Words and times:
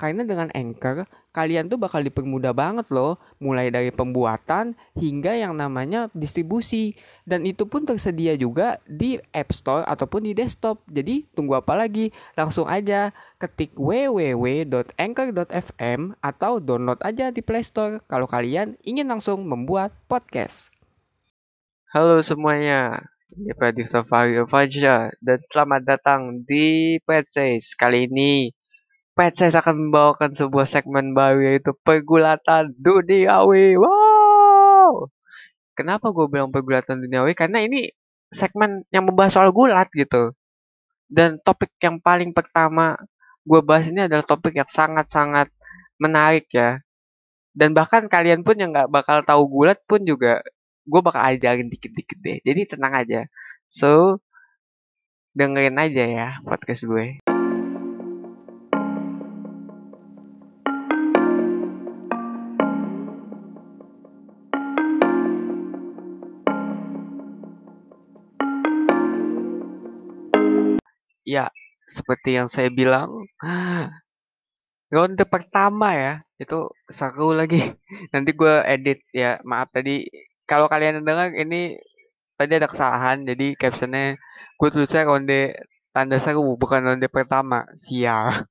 Karena 0.00 0.24
dengan 0.24 0.48
Anchor, 0.56 1.04
kalian 1.36 1.68
tuh 1.68 1.76
bakal 1.76 2.00
dipermudah 2.00 2.56
banget 2.56 2.88
loh, 2.88 3.20
mulai 3.36 3.68
dari 3.68 3.92
pembuatan 3.92 4.72
hingga 4.96 5.36
yang 5.36 5.52
namanya 5.52 6.08
distribusi. 6.16 6.96
Dan 7.28 7.44
itu 7.44 7.68
pun 7.68 7.84
tersedia 7.84 8.32
juga 8.40 8.80
di 8.88 9.20
App 9.36 9.52
Store 9.52 9.84
ataupun 9.84 10.24
di 10.24 10.32
desktop. 10.32 10.80
Jadi 10.88 11.28
tunggu 11.36 11.60
apa 11.60 11.76
lagi? 11.76 12.16
Langsung 12.32 12.64
aja 12.64 13.12
ketik 13.36 13.76
www.anchor.fm 13.76 16.00
atau 16.24 16.64
download 16.64 17.04
aja 17.04 17.28
di 17.28 17.44
Play 17.44 17.60
Store 17.60 18.00
kalau 18.08 18.24
kalian 18.24 18.80
ingin 18.80 19.04
langsung 19.04 19.44
membuat 19.44 19.92
podcast. 20.08 20.72
Halo 21.92 22.24
semuanya, 22.24 23.04
ini 23.36 23.52
Pradik 23.52 23.84
Safari 23.84 24.40
Fajar 24.48 25.12
dan 25.20 25.44
selamat 25.44 25.84
datang 25.84 26.40
di 26.48 26.96
Pet 27.04 27.28
Says. 27.28 27.76
Kali 27.76 28.08
ini 28.08 28.56
Pet 29.20 29.36
Says 29.36 29.52
akan 29.52 29.92
membawakan 29.92 30.32
sebuah 30.32 30.64
segmen 30.64 31.12
baru 31.12 31.44
yaitu 31.44 31.76
pergulatan 31.84 32.72
duniawi. 32.72 33.76
Wow! 33.76 35.12
Kenapa 35.76 36.08
gue 36.08 36.24
bilang 36.24 36.48
pergulatan 36.48 37.04
duniawi? 37.04 37.36
Karena 37.36 37.60
ini 37.60 37.92
segmen 38.32 38.88
yang 38.88 39.04
membahas 39.04 39.36
soal 39.36 39.52
gulat 39.52 39.92
gitu. 39.92 40.32
Dan 41.04 41.36
topik 41.44 41.68
yang 41.84 42.00
paling 42.00 42.32
pertama 42.32 42.96
gue 43.44 43.60
bahas 43.60 43.92
ini 43.92 44.08
adalah 44.08 44.24
topik 44.24 44.56
yang 44.56 44.64
sangat-sangat 44.64 45.52
menarik 46.00 46.48
ya. 46.48 46.80
Dan 47.52 47.76
bahkan 47.76 48.08
kalian 48.08 48.40
pun 48.40 48.56
yang 48.56 48.72
nggak 48.72 48.88
bakal 48.88 49.20
tahu 49.20 49.44
gulat 49.52 49.76
pun 49.84 50.00
juga 50.00 50.40
gue 50.88 51.00
bakal 51.04 51.20
ajarin 51.20 51.68
dikit-dikit 51.68 52.16
deh. 52.24 52.40
Jadi 52.40 52.72
tenang 52.72 52.96
aja. 52.96 53.28
So, 53.68 54.24
dengerin 55.36 55.76
aja 55.76 56.04
ya 56.08 56.28
podcast 56.40 56.88
gue. 56.88 57.20
Ya, 71.34 71.44
seperti 71.96 72.28
yang 72.38 72.48
saya 72.54 72.68
bilang, 72.80 73.08
ronde 74.94 75.24
pertama 75.34 75.86
ya, 75.94 76.12
itu 76.42 76.56
seru 76.90 77.30
lagi. 77.40 77.56
Nanti 78.14 78.30
gue 78.40 78.54
edit 78.66 78.98
ya, 79.14 79.38
maaf 79.50 79.68
tadi 79.76 80.06
kalau 80.50 80.66
kalian 80.72 81.06
dengar 81.06 81.30
ini 81.42 81.78
tadi 82.38 82.52
ada 82.58 82.68
kesalahan, 82.72 83.18
jadi 83.30 83.46
captionnya 83.60 84.18
gue 84.60 84.68
tulisnya 84.74 85.02
ronde 85.10 85.40
tanda 85.94 86.18
seru, 86.24 86.56
bukan 86.62 86.80
ronde 86.88 87.08
pertama. 87.10 87.66
Sial. 87.78 88.26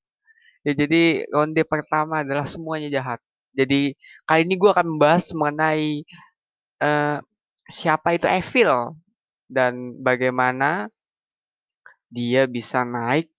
Ya, 0.68 0.74
jadi 0.76 1.24
ronde 1.32 1.64
pertama 1.64 2.22
adalah 2.24 2.44
semuanya 2.44 2.90
jahat. 2.92 3.20
Jadi 3.56 3.96
kali 4.28 4.42
ini 4.44 4.56
gue 4.62 4.70
akan 4.76 4.88
membahas 4.98 5.32
mengenai 5.32 6.04
uh, 6.84 7.18
siapa 7.70 8.16
itu 8.18 8.28
Evil 8.28 8.96
dan 9.50 9.96
bagaimana 10.04 10.90
dia 12.10 12.46
bisa 12.50 12.84
naik 12.86 13.30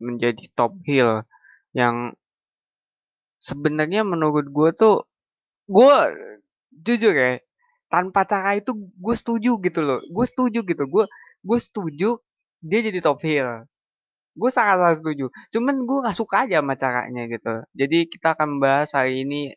menjadi 0.00 0.44
top 0.52 0.76
heel 0.84 1.24
yang 1.72 2.12
sebenarnya 3.40 4.04
menurut 4.04 4.46
gue 4.48 4.70
tuh 4.76 4.96
gue 5.68 5.96
jujur 6.84 7.14
ya 7.16 7.40
tanpa 7.88 8.24
cara 8.28 8.56
itu 8.58 8.72
gue 8.76 9.14
setuju 9.16 9.56
gitu 9.60 9.80
loh 9.80 10.00
gue 10.04 10.26
setuju 10.28 10.60
gitu 10.64 10.84
gue 10.88 11.04
gue 11.44 11.58
setuju 11.60 12.18
dia 12.64 12.80
jadi 12.80 12.98
top 13.04 13.20
heel. 13.20 13.68
Gue 14.34 14.50
sangat 14.50 14.80
sangat 14.80 14.96
setuju 15.04 15.30
cuman 15.54 15.84
gue 15.86 15.98
nggak 16.02 16.16
suka 16.16 16.36
aja 16.48 16.58
sama 16.64 16.74
caranya 16.74 17.22
gitu. 17.30 17.54
Jadi 17.76 17.98
kita 18.10 18.34
akan 18.34 18.58
bahas 18.58 18.90
hari 18.96 19.22
ini 19.22 19.52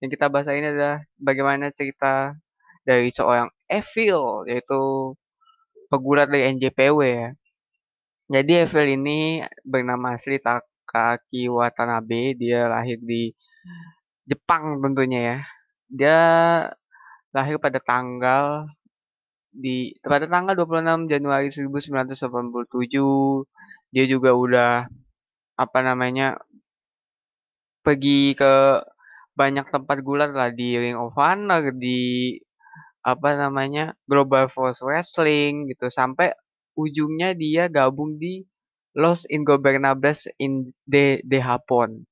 yang 0.00 0.10
kita 0.14 0.26
bahas 0.32 0.46
hari 0.48 0.62
ini 0.64 0.68
adalah 0.72 1.02
bagaimana 1.18 1.74
cerita 1.74 2.38
dari 2.86 3.10
seorang 3.10 3.50
Evil 3.68 4.46
yaitu 4.48 4.80
pegulat 5.90 6.28
dari 6.30 6.54
NJPW 6.56 6.98
ya 7.04 7.28
jadi 8.34 8.66
Evil 8.66 8.98
ini 8.98 9.46
bernama 9.62 10.18
asli 10.18 10.42
Takaki 10.42 11.46
Watanabe 11.46 12.34
dia 12.34 12.66
lahir 12.66 12.98
di 12.98 13.30
Jepang 14.26 14.82
tentunya 14.82 15.20
ya. 15.22 15.38
Dia 15.86 16.20
lahir 17.30 17.62
pada 17.62 17.78
tanggal 17.78 18.66
di 19.54 19.94
pada 20.02 20.26
tanggal 20.26 20.58
26 20.58 21.12
Januari 21.12 21.48
1987 21.54 23.94
dia 23.94 24.04
juga 24.10 24.30
udah 24.34 24.72
apa 25.54 25.78
namanya 25.86 26.42
pergi 27.86 28.34
ke 28.34 28.82
banyak 29.38 29.70
tempat 29.70 30.02
gulat 30.02 30.34
lah. 30.34 30.50
Di 30.50 30.74
Ring 30.82 30.98
of 30.98 31.14
Honor 31.14 31.70
di 31.70 32.34
apa 33.04 33.38
namanya 33.38 33.94
Global 34.10 34.50
Force 34.50 34.82
Wrestling 34.82 35.70
gitu. 35.70 35.86
Sampai 35.86 36.34
ujungnya 36.74 37.32
dia 37.34 37.66
gabung 37.70 38.18
di 38.18 38.46
Los 38.94 39.26
Ingobernables 39.26 40.30
in 40.38 40.70
de, 40.86 41.18
de 41.26 41.38
Japón. 41.42 42.06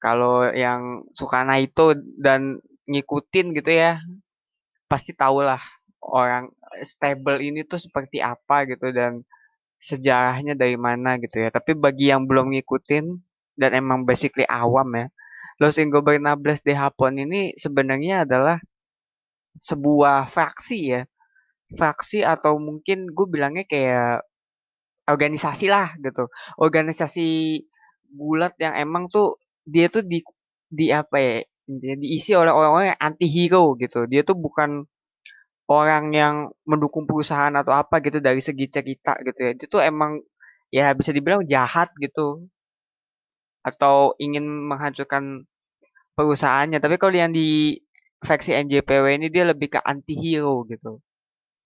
Kalau 0.00 0.48
yang 0.54 1.04
suka 1.12 1.44
Naito 1.44 1.92
dan 2.16 2.62
ngikutin 2.88 3.52
gitu 3.52 3.70
ya, 3.74 4.00
pasti 4.88 5.12
tahu 5.12 5.44
lah 5.44 5.60
orang 6.00 6.48
stable 6.80 7.42
ini 7.44 7.66
tuh 7.68 7.76
seperti 7.76 8.24
apa 8.24 8.64
gitu 8.64 8.88
dan 8.94 9.26
sejarahnya 9.78 10.56
dari 10.56 10.78
mana 10.80 11.20
gitu 11.20 11.44
ya. 11.44 11.52
Tapi 11.52 11.76
bagi 11.76 12.08
yang 12.08 12.24
belum 12.24 12.56
ngikutin 12.56 13.04
dan 13.58 13.70
emang 13.74 14.08
basically 14.08 14.48
awam 14.48 14.88
ya, 14.96 15.06
Los 15.58 15.76
Ingobernables 15.76 16.62
de 16.62 16.72
Japón 16.78 17.18
ini 17.18 17.52
sebenarnya 17.58 18.22
adalah 18.22 18.62
sebuah 19.58 20.30
faksi 20.30 20.78
ya. 20.94 21.02
Faksi 21.76 22.24
atau 22.24 22.56
mungkin 22.56 23.12
gue 23.12 23.26
bilangnya 23.28 23.64
kayak 23.68 24.24
organisasi 25.08 25.66
lah 25.72 25.96
gitu. 26.00 26.28
Organisasi 26.60 27.60
bulat 28.12 28.56
yang 28.60 28.76
emang 28.76 29.08
tuh 29.12 29.40
dia 29.68 29.88
tuh 29.92 30.04
di 30.04 30.24
di 30.68 30.92
apa 30.92 31.16
ya? 31.20 31.34
diisi 31.68 32.32
oleh 32.32 32.48
orang-orang 32.48 32.96
yang 32.96 33.00
anti 33.00 33.26
hero 33.28 33.76
gitu. 33.76 34.08
Dia 34.08 34.24
tuh 34.24 34.36
bukan 34.40 34.88
orang 35.68 36.04
yang 36.16 36.34
mendukung 36.64 37.04
perusahaan 37.04 37.52
atau 37.52 37.76
apa 37.76 38.00
gitu 38.00 38.24
dari 38.24 38.40
segi 38.40 38.66
cerita 38.72 39.20
gitu 39.20 39.40
ya. 39.44 39.50
Itu 39.52 39.64
tuh 39.68 39.80
emang 39.84 40.24
ya 40.72 40.92
bisa 40.96 41.12
dibilang 41.12 41.44
jahat 41.44 41.92
gitu. 42.00 42.48
Atau 43.60 44.16
ingin 44.16 44.44
menghancurkan 44.48 45.44
perusahaannya. 46.16 46.80
Tapi 46.80 46.96
kalau 46.96 47.14
yang 47.14 47.32
di 47.36 47.76
faksi 48.24 48.56
NJPW 48.56 49.20
ini 49.20 49.28
dia 49.28 49.44
lebih 49.44 49.76
ke 49.76 49.80
anti 49.84 50.16
hero 50.16 50.64
gitu. 50.72 51.04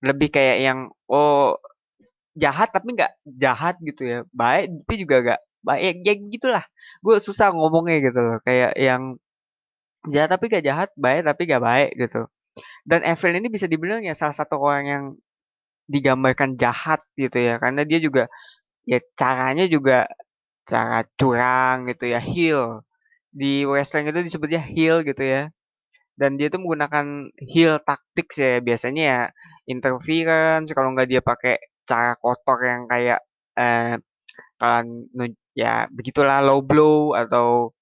Lebih 0.03 0.29
kayak 0.35 0.59
yang 0.67 0.79
oh 1.09 1.57
jahat 2.35 2.75
tapi 2.75 2.95
nggak 2.97 3.13
jahat 3.39 3.79
gitu 3.83 4.03
ya. 4.05 4.19
Baik 4.35 4.71
tapi 4.85 4.95
juga 5.03 5.17
nggak 5.25 5.41
baik 5.63 5.95
ya 6.05 6.15
gitulah. 6.35 6.65
Gue 7.05 7.17
susah 7.23 7.55
ngomongnya 7.55 7.99
gitu 8.03 8.21
loh. 8.21 8.39
Kayak 8.43 8.75
yang 8.79 9.03
jahat 10.11 10.35
tapi 10.35 10.51
gak 10.51 10.67
jahat, 10.67 10.89
baik 10.99 11.23
tapi 11.27 11.43
gak 11.47 11.62
baik 11.62 11.91
gitu. 11.95 12.27
Dan 12.83 13.07
Evelyn 13.07 13.45
ini 13.45 13.51
bisa 13.55 13.71
dibilang 13.71 14.03
ya 14.03 14.15
salah 14.19 14.35
satu 14.35 14.59
orang 14.59 14.85
yang 14.87 15.05
digambarkan 15.91 16.59
jahat 16.59 17.03
gitu 17.19 17.39
ya, 17.39 17.59
karena 17.62 17.83
dia 17.87 17.99
juga 18.03 18.27
ya 18.89 18.99
caranya 19.19 19.67
juga 19.71 20.07
cara 20.67 21.07
curang 21.19 21.91
gitu 21.91 22.11
ya, 22.11 22.21
heel. 22.23 22.83
Di 23.35 23.65
wrestling 23.69 24.11
itu 24.11 24.21
disebutnya 24.27 24.62
heel 24.62 25.03
gitu 25.07 25.23
ya. 25.23 25.51
Dan 26.19 26.37
dia 26.39 26.49
tuh 26.53 26.61
menggunakan 26.62 27.31
heel 27.39 27.79
tactics 27.83 28.37
ya, 28.39 28.61
biasanya 28.62 29.03
ya 29.03 29.21
interference 29.69 30.69
kalau 30.76 30.94
nggak 30.94 31.09
dia 31.12 31.23
pakai 31.25 31.56
cara 31.88 32.14
kotor 32.19 32.59
yang 32.62 32.82
kayak 32.91 33.20
eh 33.59 33.99
kan 34.61 34.85
ya 35.55 35.87
begitulah 35.93 36.38
low 36.47 36.61
blow 36.64 37.12
atau 37.19 37.75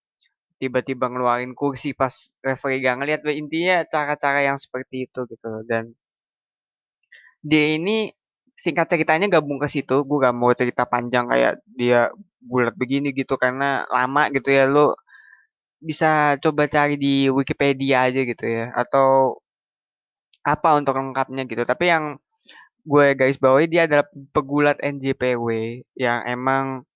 tiba-tiba 0.61 1.09
ngeluarin 1.09 1.53
kursi 1.57 1.97
pas 1.97 2.13
referee 2.45 2.85
gak 2.85 2.97
ngeliat 3.01 3.21
intinya 3.33 3.77
cara-cara 3.89 4.41
yang 4.49 4.59
seperti 4.61 5.09
itu 5.09 5.21
gitu 5.33 5.49
dan 5.71 5.97
dia 7.41 7.65
ini 7.77 8.13
singkat 8.63 8.87
ceritanya 8.93 9.27
gabung 9.33 9.59
ke 9.63 9.69
situ. 9.75 10.05
Gue 10.05 10.19
gak 10.21 10.37
mau 10.37 10.53
cerita 10.53 10.85
panjang 10.85 11.27
kayak 11.33 11.55
dia 11.79 12.13
bulat 12.45 12.75
begini 12.77 13.13
gitu 13.17 13.35
karena 13.41 13.89
lama 13.89 14.29
gitu 14.37 14.49
ya. 14.53 14.65
Lo 14.69 14.97
bisa 15.81 16.37
coba 16.45 16.69
cari 16.69 16.95
di 17.01 17.29
Wikipedia 17.33 18.09
aja 18.09 18.21
gitu 18.25 18.45
ya. 18.45 18.65
Atau 18.77 19.41
apa 20.45 20.69
untuk 20.79 20.97
lengkapnya 20.97 21.45
gitu 21.45 21.63
tapi 21.69 21.93
yang 21.93 22.05
gue 22.85 23.07
guys 23.13 23.37
bawahi 23.37 23.69
dia 23.69 23.85
adalah 23.85 24.09
pegulat 24.33 24.81
NJPW 24.81 25.47
yang 26.01 26.25
emang 26.25 26.89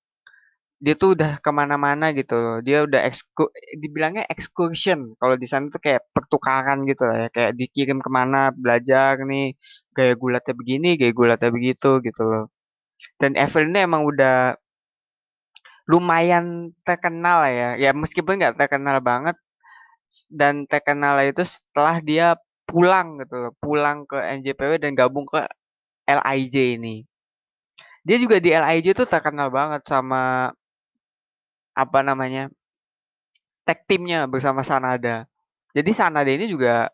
dia 0.84 0.94
tuh 1.00 1.16
udah 1.16 1.40
ke 1.40 1.50
mana-mana 1.54 2.12
gitu 2.12 2.36
loh. 2.36 2.56
Dia 2.60 2.84
udah 2.84 3.00
eksku, 3.08 3.48
dibilangnya 3.80 4.28
excursion. 4.28 5.16
Kalau 5.16 5.36
di 5.40 5.46
sana 5.48 5.72
tuh 5.72 5.80
kayak 5.80 6.04
pertukaran 6.12 6.84
gitu 6.84 7.08
lah 7.08 7.16
ya. 7.24 7.28
Kayak 7.32 7.52
dikirim 7.56 7.98
ke 8.04 8.10
mana 8.12 8.52
belajar 8.52 9.16
nih. 9.24 9.56
Gaya 9.96 10.12
gulatnya 10.18 10.54
begini, 10.60 10.88
gaya 11.00 11.12
gulatnya 11.16 11.50
begitu 11.56 12.04
gitu 12.04 12.22
loh. 12.28 12.44
Dan 13.16 13.32
Evelyn 13.40 13.72
ini 13.72 13.80
emang 13.88 14.02
udah 14.04 14.60
lumayan 15.88 16.76
terkenal 16.84 17.48
ya. 17.48 17.68
Ya 17.80 17.90
meskipun 17.96 18.36
nggak 18.40 18.60
terkenal 18.60 19.00
banget. 19.00 19.36
Dan 20.28 20.68
terkenal 20.68 21.16
itu 21.24 21.42
setelah 21.48 21.96
dia 22.04 22.36
pulang 22.74 23.22
gitu 23.22 23.34
loh. 23.38 23.52
Pulang 23.62 23.98
ke 24.10 24.18
NJPW 24.18 24.72
dan 24.82 24.92
gabung 24.98 25.26
ke 25.30 25.40
LIJ 26.10 26.56
ini. 26.82 27.06
Dia 28.06 28.16
juga 28.18 28.36
di 28.42 28.50
LIJ 28.52 28.86
tuh 28.98 29.06
terkenal 29.08 29.48
banget 29.54 29.86
sama 29.86 30.50
apa 31.74 32.00
namanya 32.06 32.50
tag 33.66 33.78
timnya 33.88 34.26
bersama 34.32 34.60
Sanada. 34.66 35.24
Jadi 35.74 35.90
Sanada 35.96 36.30
ini 36.30 36.46
juga 36.50 36.90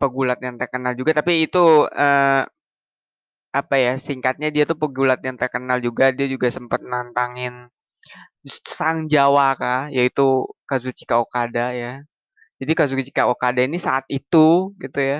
pegulat 0.00 0.38
yang 0.42 0.56
terkenal 0.60 0.94
juga, 0.98 1.10
tapi 1.18 1.46
itu 1.46 1.88
eh, 1.90 2.42
apa 3.60 3.74
ya 3.80 3.92
singkatnya 3.96 4.48
dia 4.54 4.64
tuh 4.68 4.78
pegulat 4.82 5.20
yang 5.24 5.36
terkenal 5.40 5.78
juga. 5.80 6.12
Dia 6.16 6.26
juga 6.28 6.48
sempat 6.52 6.80
nantangin 6.84 7.54
sang 8.76 9.06
Jawara 9.12 9.90
yaitu 9.92 10.46
Kazuchika 10.68 11.20
Okada 11.24 11.72
ya. 11.74 12.07
Jadi 12.58 12.72
Kazuchika 12.74 13.30
Okada 13.30 13.62
ini 13.62 13.78
saat 13.78 14.04
itu 14.10 14.74
gitu 14.82 14.98
ya 14.98 15.18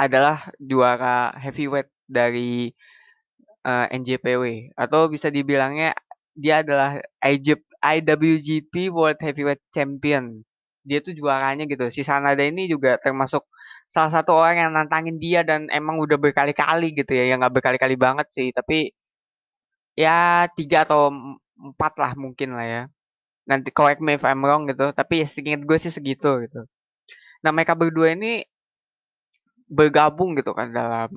adalah 0.00 0.48
juara 0.56 1.36
heavyweight 1.36 1.92
dari 2.08 2.72
uh, 3.68 3.86
NJPW 3.92 4.72
atau 4.72 5.12
bisa 5.12 5.28
dibilangnya 5.28 5.92
dia 6.32 6.64
adalah 6.64 6.96
IWGP 7.84 8.88
World 8.88 9.20
Heavyweight 9.20 9.60
Champion. 9.74 10.40
Dia 10.88 11.04
tuh 11.04 11.12
juaranya 11.12 11.68
gitu. 11.68 11.92
Si 11.92 12.00
Sanada 12.00 12.40
ini 12.40 12.64
juga 12.70 12.96
termasuk 12.96 13.44
salah 13.90 14.08
satu 14.08 14.32
orang 14.40 14.56
yang 14.68 14.70
nantangin 14.72 15.20
dia 15.20 15.44
dan 15.44 15.68
emang 15.68 16.00
udah 16.00 16.16
berkali-kali 16.16 16.96
gitu 16.96 17.12
ya. 17.12 17.28
Yang 17.28 17.38
nggak 17.44 17.54
berkali-kali 17.60 17.96
banget 18.00 18.26
sih, 18.32 18.48
tapi 18.56 18.88
ya 19.98 20.48
tiga 20.56 20.86
atau 20.86 21.12
empat 21.60 21.92
lah 22.00 22.12
mungkin 22.16 22.56
lah 22.56 22.66
ya. 22.66 22.82
Nanti 23.50 23.68
correct 23.74 24.00
me 24.04 24.14
if 24.18 24.24
I'm 24.28 24.42
wrong 24.46 24.70
gitu. 24.70 24.94
Tapi 24.94 25.12
ya 25.22 25.26
sedikit 25.26 25.60
gue 25.68 25.78
sih 25.82 25.92
segitu 25.96 26.28
gitu. 26.46 26.60
Nah 27.42 27.50
mereka 27.56 27.74
berdua 27.80 28.14
ini 28.16 28.46
bergabung 29.70 30.34
gitu 30.38 30.50
kan 30.58 30.68
dalam 30.74 31.10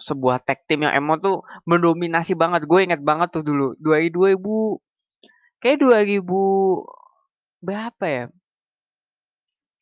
sebuah 0.00 0.40
tag 0.46 0.64
team 0.68 0.80
yang 0.88 0.94
emang 0.96 1.20
tuh 1.24 1.36
mendominasi 1.68 2.32
banget. 2.42 2.62
Gue 2.70 2.80
inget 2.88 3.00
banget 3.04 3.28
tuh 3.34 3.44
dulu 3.48 3.76
2000 3.80 4.80
kayak 5.62 5.76
2000 5.84 6.84
berapa 7.66 8.04
ya? 8.16 8.24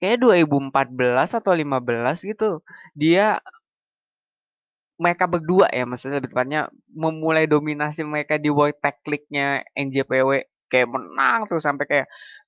Kayak 0.01 0.19
2014 0.23 1.31
atau 1.39 1.53
15 1.55 2.23
gitu. 2.31 2.63
Dia 2.95 3.43
mereka 4.99 5.25
berdua 5.31 5.71
ya 5.71 5.87
maksudnya 5.87 6.19
lebih 6.19 6.35
tepatnya 6.35 6.61
memulai 6.91 7.47
dominasi 7.47 8.03
mereka 8.03 8.35
di 8.35 8.51
World 8.51 8.83
Tag 8.83 8.99
League-nya 9.07 9.63
NJPW 9.79 10.43
kayak 10.71 10.89
menang 10.95 11.39
tuh 11.51 11.61
sampai 11.61 11.85
kayak 11.91 12.07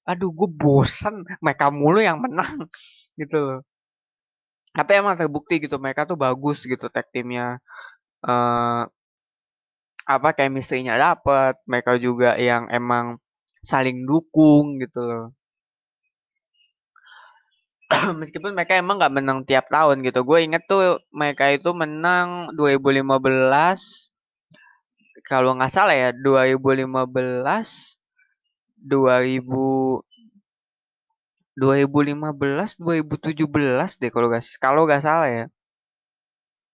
aduh 0.08 0.30
gue 0.32 0.48
bosan 0.48 1.14
mereka 1.44 1.68
mulu 1.72 2.00
yang 2.00 2.18
menang 2.24 2.68
gitu 3.20 3.36
loh. 3.36 3.60
Tapi 4.76 4.90
emang 5.02 5.18
terbukti 5.18 5.58
gitu 5.64 5.76
mereka 5.82 6.06
tuh 6.06 6.14
bagus 6.14 6.62
gitu 6.62 6.86
tag 6.94 7.06
timnya 7.10 7.58
uh, 8.22 8.86
apa 10.06 10.28
chemistry-nya 10.34 10.94
dapet 10.98 11.54
mereka 11.70 11.94
juga 12.00 12.34
yang 12.38 12.66
emang 12.70 13.18
saling 13.62 14.06
dukung 14.08 14.80
gitu 14.82 15.00
loh. 15.02 15.24
Meskipun 18.20 18.54
mereka 18.54 18.78
emang 18.78 19.02
nggak 19.02 19.14
menang 19.14 19.38
tiap 19.48 19.66
tahun 19.70 20.06
gitu 20.06 20.22
gue 20.22 20.38
inget 20.46 20.62
tuh 20.70 21.02
mereka 21.10 21.50
itu 21.50 21.70
menang 21.74 22.54
2015 22.54 23.02
kalau 25.26 25.54
nggak 25.58 25.72
salah 25.74 25.94
ya 25.94 26.10
2015 26.14 27.99
2000 28.82 30.02
2015 31.60 32.78
2017 32.80 34.00
deh 34.00 34.10
kalau 34.14 34.26
gak 34.32 34.44
kalau 34.64 34.82
nggak 34.88 35.02
salah 35.04 35.28
ya. 35.28 35.44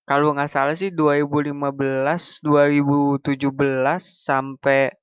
Kalau 0.06 0.30
nggak 0.34 0.50
salah 0.54 0.74
sih 0.78 0.94
2015 0.94 2.38
2017 2.46 4.02
sampai 4.28 4.94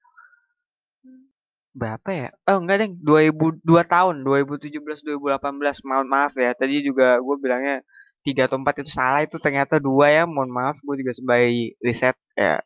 berapa 1.73 2.09
ya? 2.13 2.27
Oh 2.47 2.57
enggak 2.61 2.77
deh 2.81 2.89
2002 3.01 3.83
tahun 3.89 4.15
2017 4.23 5.01
2018 5.03 5.81
mohon 5.89 6.07
maaf 6.07 6.33
ya 6.37 6.53
tadi 6.53 6.85
juga 6.87 7.17
gue 7.19 7.35
bilangnya 7.43 7.75
tiga 8.23 8.47
atau 8.47 8.57
empat 8.61 8.85
itu 8.85 8.91
salah 8.93 9.21
itu 9.25 9.35
ternyata 9.41 9.75
dua 9.81 10.07
ya 10.13 10.23
mohon 10.29 10.51
maaf 10.53 10.77
gue 10.85 10.95
juga 11.01 11.11
sebagai 11.17 11.75
riset 11.83 12.15
ya. 12.37 12.61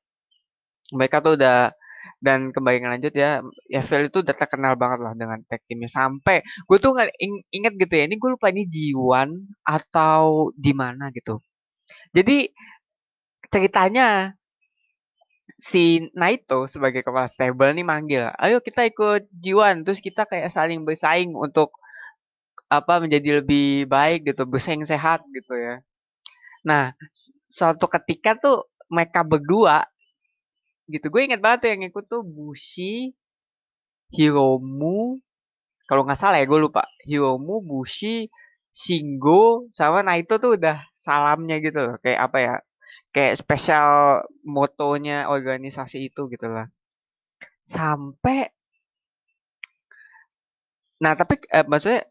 Mereka 0.94 1.20
tuh 1.26 1.34
udah 1.40 1.74
dan 2.18 2.50
kembali 2.50 2.82
lanjut 2.82 3.14
ya 3.14 3.46
Phil 3.86 4.10
itu 4.10 4.26
udah 4.26 4.36
terkenal 4.36 4.74
banget 4.74 5.00
lah 5.06 5.14
dengan 5.14 5.38
tag 5.46 5.62
teamnya. 5.70 5.90
Sampai 5.90 6.42
gue 6.42 6.78
tuh 6.82 6.98
nggak 6.98 7.14
inget 7.54 7.74
gitu 7.78 7.94
ya 7.94 8.04
ini 8.10 8.18
gue 8.18 8.30
lupa 8.34 8.50
ini 8.50 8.66
Jiwan 8.66 9.30
atau 9.62 10.50
di 10.58 10.74
mana 10.74 11.14
gitu. 11.14 11.38
Jadi 12.12 12.50
ceritanya 13.54 14.34
si 15.58 16.06
Naito 16.14 16.70
sebagai 16.70 17.02
kepala 17.02 17.26
stable 17.26 17.74
nih 17.74 17.86
manggil 17.86 18.30
ayo 18.42 18.62
kita 18.62 18.90
ikut 18.90 19.30
Jiwan. 19.32 19.86
Terus 19.86 20.02
kita 20.02 20.26
kayak 20.26 20.50
saling 20.54 20.84
bersaing 20.86 21.34
untuk 21.38 21.74
apa 22.68 23.00
menjadi 23.00 23.40
lebih 23.40 23.88
baik 23.88 24.28
gitu 24.28 24.44
bersaing 24.44 24.84
sehat 24.84 25.24
gitu 25.32 25.54
ya. 25.56 25.80
Nah 26.68 26.92
suatu 27.48 27.88
ketika 27.88 28.36
tuh 28.36 28.68
mereka 28.92 29.24
berdua 29.24 29.88
gitu. 30.94 31.06
Gue 31.14 31.22
inget 31.28 31.42
banget 31.44 31.60
tuh 31.64 31.70
yang 31.74 31.84
ikut 31.90 32.06
tuh 32.08 32.22
Bushi 32.24 33.14
Hiromu 34.16 35.20
kalau 35.88 36.04
nggak 36.04 36.20
salah 36.20 36.38
ya 36.42 36.46
gue 36.48 36.60
lupa. 36.60 36.84
Hiromu 37.08 37.64
Bushi 37.64 38.28
Shingo 38.72 39.68
sama 39.74 40.04
Naito 40.06 40.38
tuh 40.44 40.60
udah 40.60 40.78
salamnya 40.96 41.60
gitu 41.64 41.80
loh. 41.80 41.96
Kayak 42.04 42.20
apa 42.32 42.38
ya 42.40 42.54
kayak 43.16 43.34
spesial 43.40 43.90
motonya 44.46 45.32
organisasi 45.32 46.12
itu 46.12 46.28
gitu 46.30 46.48
lah 46.52 46.68
sampai 47.68 48.48
nah 51.04 51.14
tapi 51.14 51.38
eh, 51.52 51.66
maksudnya 51.68 52.02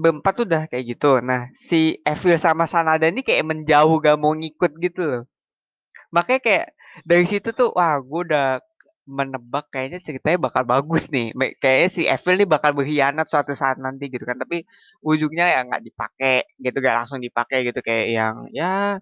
berempat 0.00 0.32
tuh 0.38 0.46
udah 0.48 0.62
kayak 0.70 0.84
gitu. 0.96 1.20
Nah 1.20 1.52
si 1.56 2.00
Evil 2.04 2.36
sama 2.40 2.64
Sanada 2.64 3.06
ini 3.08 3.20
kayak 3.20 3.44
menjauh 3.44 4.00
gak 4.00 4.16
mau 4.20 4.32
ngikut 4.32 4.72
gitu 4.80 5.00
loh. 5.04 5.22
Makanya 6.14 6.40
kayak 6.40 6.66
dari 7.06 7.24
situ 7.30 7.48
tuh 7.54 7.70
wah 7.76 7.96
gue 8.00 8.20
udah 8.30 8.48
menebak 9.10 9.66
kayaknya 9.74 9.98
ceritanya 10.06 10.38
bakal 10.46 10.62
bagus 10.68 11.10
nih. 11.10 11.34
Kayaknya 11.62 11.88
si 11.90 12.02
Evil 12.06 12.34
nih 12.40 12.48
bakal 12.54 12.70
berkhianat 12.78 13.26
suatu 13.26 13.52
saat 13.58 13.76
nanti 13.82 14.06
gitu 14.12 14.22
kan. 14.28 14.38
Tapi 14.38 14.62
ujungnya 15.02 15.46
ya 15.54 15.60
nggak 15.66 15.82
dipakai 15.88 16.36
gitu 16.62 16.76
gak 16.78 16.96
langsung 17.04 17.18
dipakai 17.22 17.58
gitu. 17.68 17.80
Kayak 17.82 18.06
yang 18.16 18.36
ya 18.54 19.00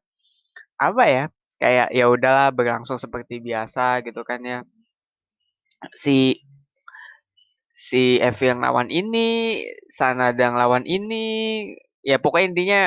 apa 0.78 1.04
ya 1.11 1.25
kayak 1.62 1.88
ya 1.99 2.04
udahlah 2.11 2.49
berlangsung 2.54 2.99
seperti 3.02 3.40
biasa 3.42 4.02
gitu 4.07 4.23
kan 4.25 4.40
ya. 4.47 4.59
Si 5.95 6.40
si 7.75 8.18
Evil 8.18 8.59
yang 8.59 8.62
lawan 8.66 8.88
ini 8.90 9.62
sana 9.87 10.35
yang 10.35 10.59
lawan 10.59 10.83
ini 10.83 11.25
ya 12.02 12.18
pokoknya 12.18 12.47
intinya 12.50 12.80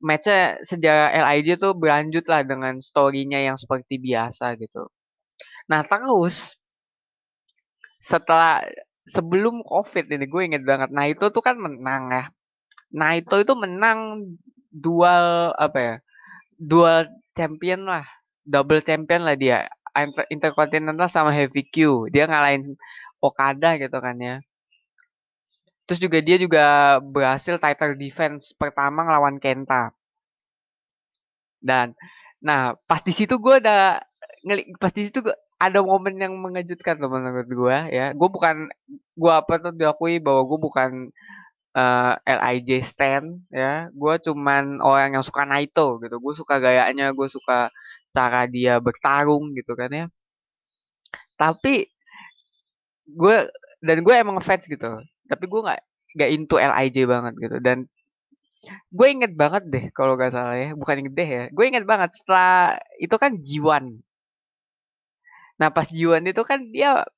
matchnya 0.00 0.58
sejak 0.64 1.12
LIJ 1.12 1.60
tuh 1.60 1.72
berlanjut 1.76 2.24
lah 2.26 2.42
dengan 2.42 2.80
storynya 2.80 3.40
yang 3.40 3.56
seperti 3.60 4.00
biasa 4.00 4.56
gitu. 4.56 4.88
Nah 5.68 5.84
terus 5.84 6.56
setelah 8.00 8.64
sebelum 9.04 9.60
COVID 9.64 10.08
ini 10.08 10.24
gue 10.24 10.42
inget 10.48 10.64
banget. 10.64 10.88
Nah 10.90 11.04
itu 11.06 11.28
tuh 11.28 11.44
kan 11.44 11.60
menang 11.60 12.10
ya. 12.10 12.24
Nah 12.96 13.14
itu 13.20 13.44
itu 13.44 13.52
menang 13.54 14.32
dual 14.72 15.52
apa 15.60 15.78
ya? 15.78 15.94
Dual 16.56 17.08
champion 17.36 17.84
lah, 17.88 18.04
double 18.44 18.80
champion 18.82 19.22
lah 19.28 19.36
dia. 19.36 19.68
Intercontinental 20.30 21.10
sama 21.10 21.34
Heavy 21.34 21.66
Q. 21.66 22.08
Dia 22.14 22.24
ngalahin 22.30 22.62
Okada 23.20 23.76
gitu 23.76 23.98
kan 24.00 24.16
ya. 24.16 24.40
Terus 25.90 26.06
juga 26.06 26.22
dia 26.22 26.38
juga 26.38 26.64
berhasil 27.02 27.58
title 27.58 27.98
defense 27.98 28.54
pertama 28.54 29.02
ngelawan 29.02 29.42
Kenta. 29.42 29.90
Dan 31.58 31.98
nah 32.38 32.78
pas 32.86 33.02
di 33.02 33.10
situ 33.10 33.34
gue 33.42 33.58
ada 33.58 33.98
pas 34.78 34.94
di 34.94 35.10
situ 35.10 35.18
ada 35.58 35.82
momen 35.82 36.14
yang 36.14 36.38
mengejutkan 36.38 36.94
tuh 36.94 37.10
menurut 37.10 37.50
gue 37.50 37.76
ya. 37.90 38.14
Gue 38.14 38.28
bukan 38.30 38.70
gue 39.18 39.32
apa 39.34 39.58
tuh 39.58 39.74
diakui 39.74 40.22
bahwa 40.22 40.46
gue 40.46 40.58
bukan 40.62 40.90
uh, 41.74 42.14
eh, 42.22 42.38
LIJ 42.38 42.86
stand 42.86 43.42
ya. 43.50 43.90
Gue 43.90 44.14
cuman 44.22 44.78
orang 44.78 45.18
yang 45.18 45.26
suka 45.26 45.42
Naito 45.42 45.98
gitu. 46.06 46.22
Gue 46.22 46.38
suka 46.38 46.62
gayanya, 46.62 47.10
gue 47.10 47.26
suka 47.26 47.74
cara 48.14 48.46
dia 48.46 48.78
bertarung 48.78 49.58
gitu 49.58 49.74
kan 49.74 49.90
ya. 49.90 50.06
Tapi 51.34 51.90
gue 53.10 53.36
dan 53.82 53.98
gue 54.06 54.14
emang 54.14 54.38
fans 54.38 54.70
gitu 54.70 55.02
tapi 55.30 55.44
gue 55.52 55.60
nggak 55.66 55.80
nggak 56.18 56.30
into 56.34 56.56
LIJ 56.58 56.96
banget 57.12 57.34
gitu. 57.38 57.56
Dan 57.62 57.78
gue 58.96 59.06
inget 59.14 59.32
banget 59.42 59.62
deh 59.72 59.84
kalau 59.96 60.20
gak 60.20 60.36
salah 60.36 60.52
ya 60.52 60.76
bukan 60.76 61.00
inget 61.00 61.14
deh 61.16 61.28
ya 61.36 61.44
gue 61.48 61.64
inget 61.64 61.84
banget 61.88 62.12
setelah 62.12 62.76
itu 63.00 63.16
kan 63.16 63.32
Jiwan 63.40 64.04
nah 65.56 65.72
pas 65.72 65.88
Jiwan 65.88 66.28
itu 66.28 66.42
kan 66.44 66.60
dia 66.68 67.08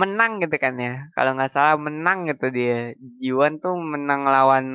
menang 0.00 0.32
gitu 0.42 0.56
kan 0.64 0.74
ya. 0.86 0.92
Kalau 1.16 1.30
nggak 1.36 1.52
salah 1.54 1.74
menang 1.86 2.18
gitu 2.30 2.46
dia. 2.56 2.74
Jiwan 3.20 3.52
tuh 3.62 3.74
menang 3.92 4.22
lawan 4.34 4.66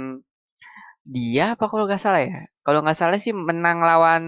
dia 1.16 1.44
apa 1.54 1.66
kalau 1.72 1.86
nggak 1.88 2.02
salah 2.06 2.22
ya? 2.30 2.36
Kalau 2.66 2.80
nggak 2.84 2.98
salah 3.00 3.18
sih 3.24 3.34
menang 3.50 3.78
lawan 3.90 4.24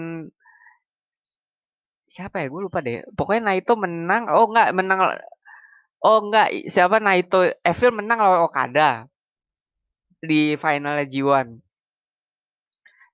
siapa 2.13 2.35
ya? 2.41 2.45
Gue 2.53 2.61
lupa 2.67 2.79
deh. 2.85 3.03
Pokoknya 3.17 3.41
Naito 3.51 3.73
menang 3.85 4.23
oh 4.31 4.45
nggak 4.51 4.69
menang 4.77 4.99
oh 6.03 6.19
nggak 6.29 6.69
siapa? 6.69 6.97
Naito 7.01 7.45
Evil 7.61 7.91
menang 7.93 8.19
lawan 8.21 8.45
Okada 8.45 9.05
di 10.21 10.57
final 10.57 11.05
G1 11.05 11.61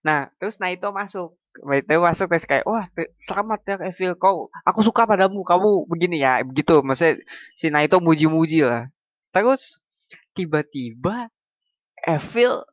nah 0.03 0.27
terus 0.35 0.59
Naito 0.59 0.91
masuk. 0.91 1.39
Naito 1.63 2.03
masuk 2.03 2.27
terus 2.27 2.43
kayak 2.43 2.67
wah 2.67 2.83
selamat 3.23 3.59
ya 3.63 3.75
Evil. 3.87 4.19
Kau 4.19 4.51
aku 4.67 4.83
suka 4.83 5.07
padamu. 5.07 5.47
Kamu 5.47 5.87
begini 5.87 6.19
ya 6.19 6.43
begitu 6.43 6.83
maksudnya 6.83 7.23
si 7.55 7.71
Naito 7.71 8.03
muji-muji 8.03 8.67
lah. 8.67 8.91
Terus 9.31 9.79
tiba-tiba 10.35 11.31
Evil 12.03 12.67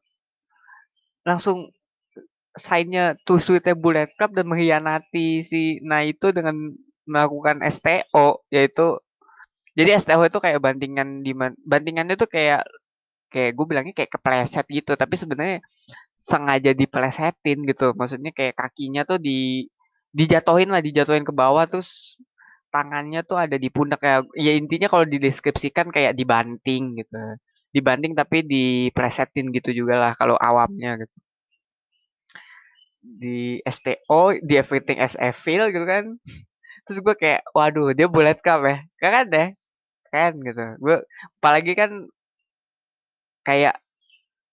langsung 1.23 1.71
signnya 2.59 3.15
Sweet 3.23 3.79
Bullet 3.79 4.11
Club 4.19 4.35
dan 4.35 4.51
mengkhianati 4.51 5.47
si 5.47 5.79
Naito 5.87 6.35
dengan 6.35 6.75
melakukan 7.07 7.63
STO 7.71 8.43
yaitu 8.51 8.99
jadi 9.79 9.91
STO 10.03 10.23
itu 10.27 10.39
kayak 10.43 10.59
bandingan 10.63 11.23
di 11.23 11.33
bandingannya 11.67 12.15
tuh 12.19 12.29
kayak 12.31 12.67
kayak 13.31 13.55
gue 13.55 13.67
bilangnya 13.71 13.95
kayak 13.95 14.11
kepleset 14.19 14.67
gitu 14.67 14.93
tapi 14.99 15.15
sebenarnya 15.15 15.59
sengaja 16.21 16.71
dipelesetin 16.77 17.59
gitu. 17.71 17.97
Maksudnya 17.97 18.31
kayak 18.37 18.55
kakinya 18.59 19.03
tuh 19.09 19.19
di 19.23 19.67
dijatuhin 20.11 20.69
lah 20.75 20.83
dijatuhin 20.83 21.25
ke 21.25 21.33
bawah 21.35 21.65
terus 21.71 22.19
tangannya 22.75 23.23
tuh 23.27 23.39
ada 23.39 23.57
di 23.59 23.71
pundak 23.71 24.03
ya 24.03 24.23
ya 24.39 24.53
intinya 24.59 24.87
kalau 24.91 25.07
dideskripsikan 25.09 25.89
kayak 25.95 26.13
dibanting 26.19 26.99
gitu. 27.01 27.17
Dibanting 27.75 28.13
tapi 28.19 28.43
diplesetin 28.45 29.55
gitu 29.55 29.71
juga 29.73 29.95
lah 30.03 30.13
kalau 30.19 30.37
awamnya 30.39 31.01
gitu. 31.01 31.17
Di 33.01 33.65
STO 33.65 34.37
di 34.45 34.55
Everything 34.61 35.01
as 35.01 35.17
Evil 35.17 35.73
gitu 35.73 35.87
kan 35.89 36.05
terus 36.85 36.99
gue 37.05 37.15
kayak 37.23 37.41
waduh 37.57 37.93
dia 37.97 38.07
bullet 38.11 38.39
cup 38.41 38.61
ya. 38.67 38.77
Kan 39.01 39.27
deh 39.33 39.49
kan 40.11 40.33
gitu. 40.43 40.65
Gue 40.83 40.97
apalagi 41.39 41.73
kan 41.79 41.91
kayak 43.47 43.79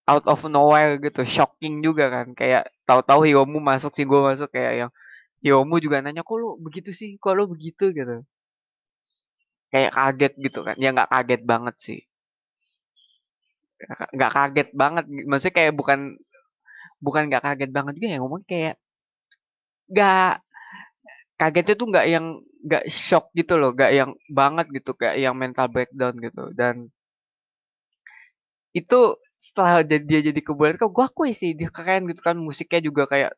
out 0.08 0.26
of 0.32 0.40
nowhere 0.48 0.96
gitu 1.02 1.22
shocking 1.28 1.84
juga 1.84 2.08
kan. 2.12 2.28
Kayak 2.38 2.72
tahu-tahu 2.88 3.28
Hiromu 3.28 3.60
masuk 3.60 3.92
sih 3.98 4.06
gue 4.08 4.20
masuk 4.20 4.50
kayak 4.56 4.74
yang 4.88 4.92
Hiromu 5.44 5.78
juga 5.84 6.02
nanya 6.02 6.24
kok 6.26 6.38
lu 6.40 6.56
begitu 6.62 6.92
sih? 6.96 7.20
Kok 7.22 7.34
lu 7.38 7.44
begitu? 7.52 7.92
Gitu. 7.92 8.24
Kayak 9.72 9.92
kaget 9.98 10.34
gitu 10.40 10.60
kan. 10.68 10.76
Ya 10.80 10.90
nggak 10.96 11.10
kaget 11.12 11.42
banget 11.44 11.76
sih. 11.80 12.00
Nggak 14.16 14.32
kaget 14.34 14.70
banget. 14.74 15.06
Maksudnya 15.30 15.56
kayak 15.58 15.74
bukan 15.78 16.00
bukan 16.98 17.24
nggak 17.30 17.44
kaget 17.46 17.72
banget 17.76 17.94
juga 17.98 18.08
ya 18.10 18.18
ngomong 18.22 18.42
kayak 18.50 18.76
nggak 19.92 20.32
kagetnya 21.40 21.76
tuh 21.80 21.88
nggak 21.92 22.08
yang 22.14 22.26
nggak 22.68 22.84
shock 22.90 23.26
gitu 23.40 23.54
loh 23.62 23.72
nggak 23.78 23.92
yang 24.00 24.12
banget 24.40 24.66
gitu 24.76 24.92
kayak 25.00 25.16
yang 25.24 25.36
mental 25.38 25.68
breakdown 25.74 26.14
gitu. 26.26 26.42
Dan 26.60 26.76
itu 28.76 28.96
setelah 29.38 29.86
dia 29.86 30.20
jadi 30.28 30.40
kebulan 30.42 30.76
kok 30.82 30.92
gue 30.96 31.06
akui 31.06 31.32
sih 31.38 31.54
dia 31.60 31.70
keren 31.70 32.10
gitu 32.10 32.22
kan 32.26 32.36
musiknya 32.38 32.80
juga 32.88 33.04
kayak 33.12 33.32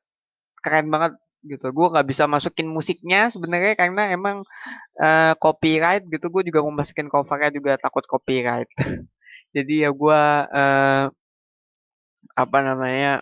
keren 0.64 0.88
banget 0.94 1.14
gitu. 1.52 1.66
Gue 1.78 1.88
nggak 1.92 2.08
bisa 2.12 2.24
masukin 2.28 2.68
musiknya 2.72 3.30
sebenarnya 3.34 3.74
karena 3.80 4.02
emang 4.16 4.38
uh, 5.00 5.34
copyright 5.44 6.04
gitu 6.14 6.28
gue 6.34 6.44
juga 6.50 6.60
mau 6.66 6.74
masukin 6.82 7.08
covernya 7.12 7.52
juga 7.58 7.72
takut 7.80 8.04
copyright. 8.08 8.70
Jadi 9.56 9.74
ya 9.86 9.90
gue 9.92 10.22
uh, 10.60 11.06
apa 12.38 12.58
namanya 12.64 13.20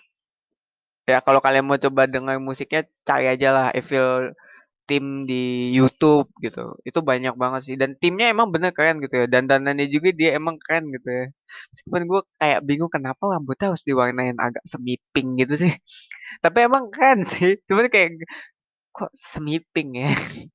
ya 1.08 1.18
kalau 1.24 1.40
kalian 1.40 1.66
mau 1.66 1.80
coba 1.80 2.04
dengar 2.10 2.36
musiknya 2.42 2.84
cari 3.08 3.26
aja 3.32 3.50
lah 3.56 3.68
Evil 3.72 4.36
tim 4.90 5.06
di 5.30 5.36
YouTube 5.78 6.28
gitu. 6.46 6.60
Itu 6.88 7.00
banyak 7.10 7.34
banget 7.42 7.62
sih. 7.68 7.76
Dan 7.82 7.92
timnya 8.02 8.26
emang 8.34 8.48
bener 8.54 8.72
keren 8.78 8.98
gitu 9.04 9.16
ya. 9.24 9.26
Dan 9.34 9.44
dandannya 9.50 9.88
juga 9.96 10.10
dia 10.20 10.30
emang 10.40 10.56
keren 10.64 10.86
gitu 10.96 11.08
ya. 11.20 11.26
Meskipun 11.72 12.02
gue 12.12 12.22
kayak 12.42 12.60
bingung 12.68 12.92
kenapa 12.96 13.22
rambutnya 13.34 13.66
harus 13.72 13.84
diwarnain 13.88 14.38
agak 14.46 14.64
semi 14.72 14.96
pink 15.14 15.30
gitu 15.44 15.54
sih. 15.64 15.74
Tapi 16.44 16.58
emang 16.68 16.84
keren 16.94 17.20
sih. 17.28 17.60
Cuman 17.68 17.88
kayak 17.94 18.10
kok 18.96 19.12
semi 19.16 19.60
pink 19.74 19.92
ya? 20.04 20.12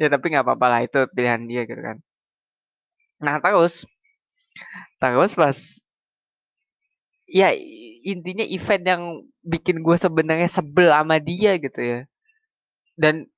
Ya 0.00 0.06
tapi 0.14 0.30
nggak 0.30 0.46
apa-apa 0.46 0.66
lah. 0.72 0.80
Itu 0.86 0.98
pilihan 1.10 1.42
dia 1.50 1.62
gitu 1.66 1.82
kan. 1.82 1.98
Nah 3.24 3.36
terus 3.42 3.86
terus 5.00 5.32
pas 5.38 5.58
ya 7.28 7.52
intinya 8.02 8.44
event 8.48 8.84
yang 8.88 9.02
bikin 9.44 9.84
gue 9.84 9.96
sebenarnya 10.00 10.48
sebel 10.48 10.88
sama 10.90 11.20
dia 11.20 11.60
gitu 11.60 11.80
ya. 11.80 11.98
Dan 12.98 13.28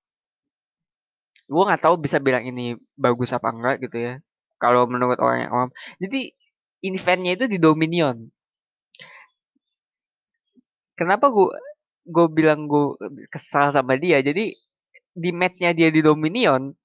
gue 1.51 1.63
nggak 1.67 1.83
tahu 1.83 1.95
bisa 1.99 2.23
bilang 2.23 2.47
ini 2.47 2.79
bagus 2.95 3.35
apa 3.35 3.51
enggak 3.51 3.77
gitu 3.85 3.97
ya 3.99 4.15
kalau 4.63 4.85
menurut 4.87 5.19
orang 5.19 5.49
yang 5.49 5.53
awam. 5.57 5.71
Jadi 5.99 6.21
eventnya 6.85 7.33
itu 7.35 7.45
di 7.49 7.59
Dominion. 7.59 8.29
Kenapa 10.99 11.33
gue 11.33 11.49
gue 12.05 12.27
bilang 12.29 12.69
gue 12.69 12.85
kesal 13.33 13.73
sama 13.73 13.97
dia? 13.97 14.21
Jadi 14.21 14.53
di 15.17 15.31
matchnya 15.33 15.73
dia 15.73 15.89
di 15.89 16.05
Dominion 16.05 16.77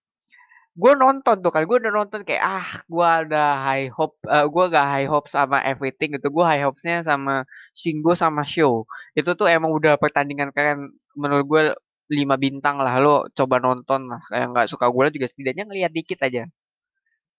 gue 0.75 0.91
nonton 0.91 1.39
tuh 1.39 1.51
kan 1.55 1.63
gue 1.63 1.77
udah 1.79 1.93
nonton 2.03 2.27
kayak 2.27 2.43
ah 2.43 2.69
gue 2.83 3.07
ada 3.07 3.55
high 3.63 3.87
hope 3.95 4.19
uh, 4.27 4.43
gue 4.43 4.63
gak 4.75 4.83
high 4.83 5.07
hope 5.07 5.31
sama 5.31 5.63
everything 5.63 6.11
gitu 6.19 6.27
gue 6.27 6.43
high 6.43 6.67
hopesnya 6.67 6.99
sama 6.99 7.47
Shingo 7.71 8.11
sama 8.11 8.43
Show 8.43 8.83
itu 9.15 9.31
tuh 9.39 9.47
emang 9.47 9.71
udah 9.71 9.95
pertandingan 9.95 10.51
keren 10.51 10.91
menurut 11.15 11.45
gue 11.47 11.61
lima 12.09 12.35
bintang 12.37 12.77
lah 12.85 12.95
lo 13.03 13.25
coba 13.37 13.55
nonton 13.63 14.01
lah. 14.11 14.21
Kayak 14.29 14.47
nggak 14.53 14.67
suka 14.71 14.85
gue 14.93 15.03
juga 15.17 15.27
setidaknya 15.31 15.63
ngeliat 15.69 15.91
dikit 15.93 16.19
aja. 16.27 16.43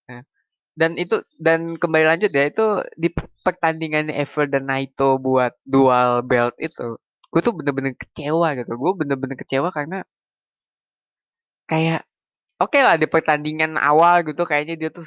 Nah, 0.09 0.21
dan 0.79 0.91
itu 1.03 1.15
dan 1.47 1.61
kembali 1.81 2.05
lanjut 2.11 2.31
ya 2.39 2.43
itu 2.51 2.63
di 3.03 3.09
pertandingan 3.45 4.07
Ever 4.13 4.45
dan 4.53 4.63
Naito 4.69 5.17
buat 5.27 5.53
dual 5.65 6.23
belt 6.29 6.55
itu 6.61 6.97
gue 7.31 7.41
tuh 7.45 7.53
bener-bener 7.57 7.93
kecewa 8.01 8.47
gitu. 8.59 8.71
Gue 8.81 8.91
bener-bener 8.99 9.37
kecewa 9.41 9.69
karena 9.77 9.97
kayak 11.69 11.99
oke 12.61 12.71
okay 12.73 12.81
lah 12.87 12.95
di 13.01 13.07
pertandingan 13.13 13.73
awal 13.89 14.15
gitu 14.27 14.43
kayaknya 14.49 14.75
dia 14.81 14.89
tuh 14.97 15.05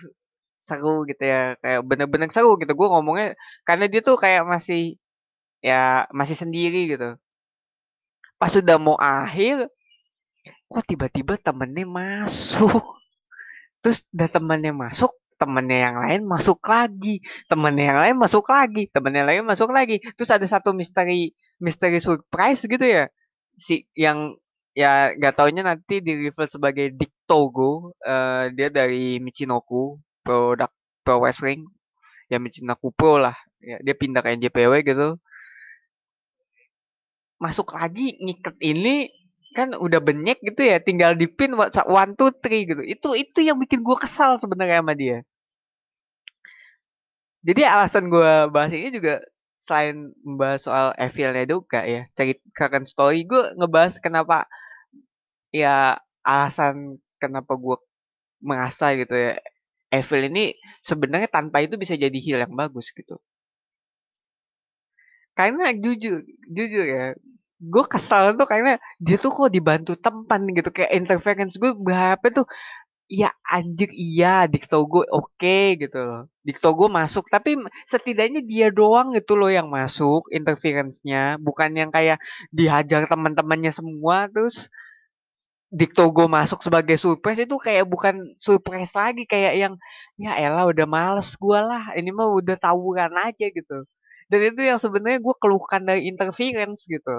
seru 0.69 1.05
gitu 1.11 1.23
ya 1.33 1.57
kayak 1.62 1.81
bener-bener 1.90 2.29
seru 2.35 2.50
gitu. 2.61 2.73
Gue 2.81 2.88
ngomongnya 2.93 3.26
karena 3.69 3.85
dia 3.93 4.00
tuh 4.09 4.17
kayak 4.25 4.43
masih 4.52 4.97
ya 5.69 6.09
masih 6.21 6.37
sendiri 6.43 6.79
gitu 6.93 7.07
pas 8.40 8.49
sudah 8.49 8.80
mau 8.80 8.97
akhir 8.97 9.68
kok 10.64 10.85
tiba-tiba 10.88 11.37
temennya 11.37 11.85
masuk? 11.85 12.97
Terus 13.85 14.09
udah 14.16 14.28
temennya 14.32 14.73
masuk 14.73 15.12
temennya 15.37 15.78
yang 15.92 15.97
lain 16.00 16.20
masuk 16.25 16.64
lagi. 16.64 17.20
Temennya 17.52 17.85
yang 17.92 18.00
lain 18.00 18.16
masuk 18.16 18.49
lagi 18.49 18.88
temennya 18.88 19.20
yang 19.20 19.28
lain 19.28 19.44
masuk 19.44 19.68
lagi. 19.76 20.00
Terus 20.16 20.32
ada 20.32 20.47
satu 20.49 20.73
misteri 20.73 21.37
misteri 21.61 22.00
surprise 22.00 22.64
gitu 22.64 22.80
ya. 22.80 23.12
Si 23.61 23.85
yang 23.92 24.40
ya 24.73 25.12
nggak 25.12 25.37
taunya 25.37 25.61
nanti 25.61 26.00
di 26.00 26.16
reveal 26.16 26.49
sebagai 26.49 26.97
Dick 26.97 27.12
Togo 27.28 27.92
uh, 28.00 28.49
dia 28.56 28.73
dari 28.73 29.20
Michinoku 29.20 30.00
produk 30.25 30.73
pro 31.04 31.20
wrestling. 31.20 31.68
Ya 32.32 32.40
Michinoku 32.40 32.88
Pro 32.97 33.20
lah. 33.20 33.37
Ya 33.61 33.76
dia 33.85 33.92
pindah 33.92 34.25
ke 34.25 34.32
NJPW 34.32 34.80
gitu 34.88 35.20
masuk 37.40 37.73
lagi 37.78 38.16
ngiket 38.20 38.56
ini 38.61 39.09
kan 39.56 39.75
udah 39.75 39.99
benyek 39.99 40.38
gitu 40.47 40.62
ya 40.62 40.78
tinggal 40.78 41.18
di 41.18 41.26
pin 41.26 41.52
one 41.56 42.12
two 42.18 42.30
three 42.42 42.68
gitu. 42.70 42.82
Itu 42.85 43.09
itu 43.18 43.38
yang 43.42 43.59
bikin 43.62 43.80
gue 43.82 43.97
kesal 43.99 44.37
sebenarnya 44.38 44.78
sama 44.85 44.94
dia. 44.94 45.18
Jadi 47.40 47.62
alasan 47.64 48.12
gue 48.12 48.32
bahas 48.52 48.73
ini 48.76 48.92
juga 48.92 49.25
selain 49.61 50.12
membahas 50.25 50.61
soal 50.64 50.87
Evilnya 50.97 51.44
juga 51.49 51.85
ya 51.85 52.09
ceritakan 52.16 52.85
story 52.88 53.25
gue 53.28 53.42
ngebahas 53.61 54.00
kenapa 54.00 54.49
ya 55.52 56.00
alasan 56.25 57.00
kenapa 57.20 57.52
gue 57.56 57.76
merasa 58.40 58.92
gitu 58.97 59.14
ya 59.16 59.32
Evil 59.90 60.30
ini 60.30 60.54
sebenarnya 60.87 61.28
tanpa 61.28 61.61
itu 61.66 61.75
bisa 61.75 61.99
jadi 61.99 62.14
heal 62.14 62.38
yang 62.44 62.54
bagus 62.54 62.94
gitu. 62.94 63.18
Karena 65.35 65.73
jujur 65.75 66.23
jujur 66.47 66.85
ya 66.87 67.04
gue 67.61 67.85
kesal 67.93 68.35
tuh 68.40 68.49
karena 68.49 68.81
dia 68.97 69.17
tuh 69.21 69.31
kok 69.37 69.52
dibantu 69.52 69.93
tempan 70.00 70.43
gitu 70.57 70.69
kayak 70.73 70.93
interference. 70.97 71.55
Gue 71.61 71.76
berharap 71.76 72.25
tuh 72.33 72.49
ya 73.11 73.29
anjir 73.43 73.90
iya 73.93 74.47
Diktogo 74.47 75.02
oke 75.05 75.35
okay, 75.37 75.76
gitu 75.76 75.99
loh. 76.00 76.23
Diktogo 76.47 76.87
masuk 76.88 77.29
tapi 77.29 77.59
setidaknya 77.90 78.40
dia 78.47 78.67
doang 78.73 79.12
itu 79.19 79.33
loh 79.37 79.50
yang 79.52 79.69
masuk 79.69 80.31
interference-nya. 80.33 81.37
Bukan 81.43 81.71
yang 81.76 81.90
kayak 81.93 82.19
dihajar 82.55 83.05
teman-temannya 83.11 83.73
semua 83.75 84.31
terus 84.33 84.71
Diktogo 85.71 86.26
masuk 86.26 86.64
sebagai 86.67 86.97
surprise. 86.99 87.45
Itu 87.47 87.57
kayak 87.61 87.87
bukan 87.87 88.35
surprise 88.40 88.93
lagi 88.97 89.23
kayak 89.29 89.55
yang 89.55 89.75
ya 90.19 90.35
elah 90.40 90.67
udah 90.73 90.87
males 90.88 91.31
gue 91.38 91.61
lah 91.61 91.95
ini 91.99 92.11
mah 92.11 92.29
udah 92.40 92.57
tawuran 92.59 93.12
aja 93.21 93.47
gitu. 93.52 93.87
Dan 94.31 94.40
itu 94.55 94.61
yang 94.62 94.79
sebenarnya 94.79 95.19
gue 95.23 95.35
keluhkan 95.43 95.83
dari 95.83 96.07
interference 96.11 96.87
gitu 96.87 97.11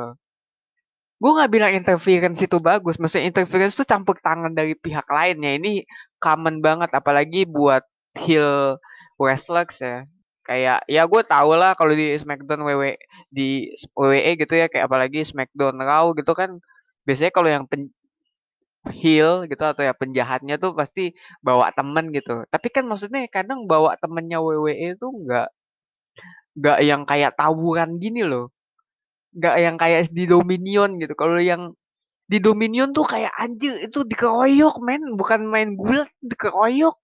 gue 1.22 1.32
nggak 1.38 1.52
bilang 1.54 1.72
interference 1.78 2.42
itu 2.42 2.58
bagus 2.58 2.98
maksudnya 2.98 3.30
interference 3.30 3.78
itu 3.78 3.86
campur 3.86 4.18
tangan 4.18 4.58
dari 4.58 4.74
pihak 4.74 5.06
lainnya 5.06 5.54
ini 5.54 5.86
common 6.18 6.66
banget 6.66 6.90
apalagi 6.98 7.46
buat 7.46 7.86
heel 8.18 8.82
wrestlers 9.22 9.78
ya. 9.82 10.10
Kayak 10.42 10.82
ya 10.90 11.06
gue 11.06 11.22
tau 11.30 11.54
lah 11.54 11.78
kalau 11.78 11.94
di 11.94 12.18
Smackdown 12.18 12.66
WWE 12.66 12.98
di 13.30 13.70
WWE 13.94 14.32
gitu 14.42 14.54
ya 14.58 14.66
kayak 14.68 14.90
apalagi 14.90 15.22
Smackdown 15.22 15.78
Raw 15.78 16.12
gitu 16.18 16.34
kan 16.34 16.58
biasanya 17.06 17.32
kalau 17.34 17.50
yang 17.54 17.66
pen, 17.70 17.94
heel 18.90 19.46
gitu 19.46 19.62
atau 19.62 19.86
ya 19.86 19.94
penjahatnya 19.94 20.58
tuh 20.58 20.74
pasti 20.74 21.14
bawa 21.46 21.70
temen 21.78 22.10
gitu. 22.18 22.44
Tapi 22.50 22.68
kan 22.74 22.84
maksudnya 22.90 23.30
kadang 23.30 23.70
bawa 23.70 23.94
temennya 24.02 24.42
WWE 24.42 24.98
itu 24.98 25.06
nggak 25.06 25.48
nggak 26.58 26.78
yang 26.84 27.02
kayak 27.08 27.32
tawuran 27.40 28.02
gini 28.02 28.26
loh 28.28 28.52
nggak 29.32 29.56
yang 29.60 29.76
kayak 29.80 30.12
di 30.12 30.24
Dominion 30.28 31.00
gitu. 31.00 31.14
Kalau 31.16 31.40
yang 31.40 31.72
di 32.32 32.40
Dominion 32.40 32.96
tuh 32.96 33.04
kayak 33.04 33.32
anjir 33.36 33.76
itu 33.84 34.08
dikeroyok 34.08 34.80
men, 34.80 35.20
bukan 35.20 35.48
main 35.48 35.76
gulat 35.76 36.08
dikeroyok. 36.24 36.96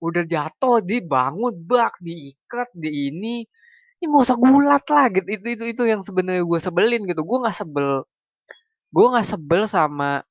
Udah 0.00 0.24
jatuh 0.24 0.80
dibangun 0.80 1.52
bak 1.66 1.98
diikat 2.00 2.70
di 2.72 3.10
ini. 3.12 3.36
Ini 4.00 4.04
nggak 4.08 4.24
usah 4.24 4.38
gulat 4.40 4.84
lah 4.88 5.06
gitu. 5.12 5.28
Itu 5.28 5.46
itu 5.58 5.64
itu 5.76 5.82
yang 5.84 6.00
sebenarnya 6.00 6.46
gue 6.46 6.60
sebelin 6.62 7.02
gitu. 7.04 7.20
Gue 7.26 7.38
nggak 7.42 7.56
sebel. 7.58 8.06
Gue 8.94 9.06
nggak 9.12 9.28
sebel 9.28 9.62
sama 9.68 10.24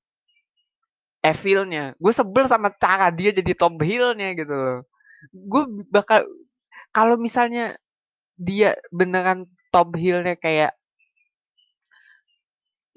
Evilnya. 1.22 1.94
Gue 2.00 2.16
sebel 2.16 2.48
sama 2.48 2.72
cara 2.80 3.12
dia 3.12 3.36
jadi 3.36 3.52
top 3.54 3.78
heel-nya 3.84 4.34
gitu. 4.40 4.88
Gue 5.36 5.64
bakal 5.92 6.26
kalau 6.96 7.20
misalnya 7.20 7.76
dia 8.40 8.80
beneran 8.90 9.46
top 9.70 10.00
heel-nya 10.00 10.40
kayak 10.40 10.79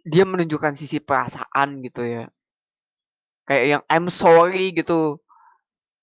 dia 0.03 0.25
menunjukkan 0.27 0.75
sisi 0.75 0.99
perasaan 0.99 1.83
gitu 1.87 2.03
ya. 2.03 2.25
Kayak 3.47 3.65
yang 3.67 3.83
I'm 3.91 4.07
sorry 4.11 4.75
gitu. 4.75 5.23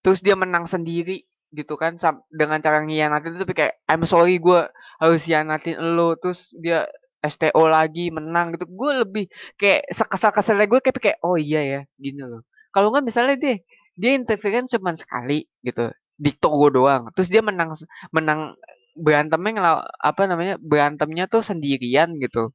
Terus 0.04 0.20
dia 0.24 0.36
menang 0.40 0.64
sendiri 0.68 1.28
gitu 1.50 1.74
kan 1.82 1.98
dengan 2.30 2.62
cara 2.62 2.86
ngianatin 2.86 3.36
tapi 3.42 3.54
kayak 3.58 3.74
I'm 3.90 4.06
sorry 4.08 4.40
gue 4.40 4.68
harus 5.04 5.22
hianatin 5.28 5.80
lo. 5.96 6.16
Terus 6.20 6.56
dia 6.60 6.88
STO 7.24 7.68
lagi 7.68 8.12
menang 8.12 8.56
gitu. 8.56 8.66
Gue 8.72 9.04
lebih 9.04 9.26
kayak 9.60 9.92
sekesal 9.92 10.32
keselnya 10.32 10.68
gue 10.72 10.80
kayak 10.80 11.00
kayak 11.00 11.20
oh 11.24 11.36
iya 11.36 11.60
ya 11.64 11.82
gini 12.00 12.24
loh. 12.24 12.44
Kalau 12.72 12.92
nggak 12.96 13.04
misalnya 13.08 13.36
deh 13.40 13.58
dia 14.00 14.12
interference 14.16 14.72
cuma 14.76 14.96
sekali 14.96 15.44
gitu 15.64 15.92
di 16.16 16.32
Togo 16.40 16.72
doang. 16.72 17.12
Terus 17.16 17.28
dia 17.32 17.44
menang 17.44 17.76
menang 18.16 18.56
berantemnya 19.00 19.84
apa 20.00 20.22
namanya 20.28 20.56
berantemnya 20.60 21.28
tuh 21.32 21.40
sendirian 21.44 22.20
gitu 22.20 22.52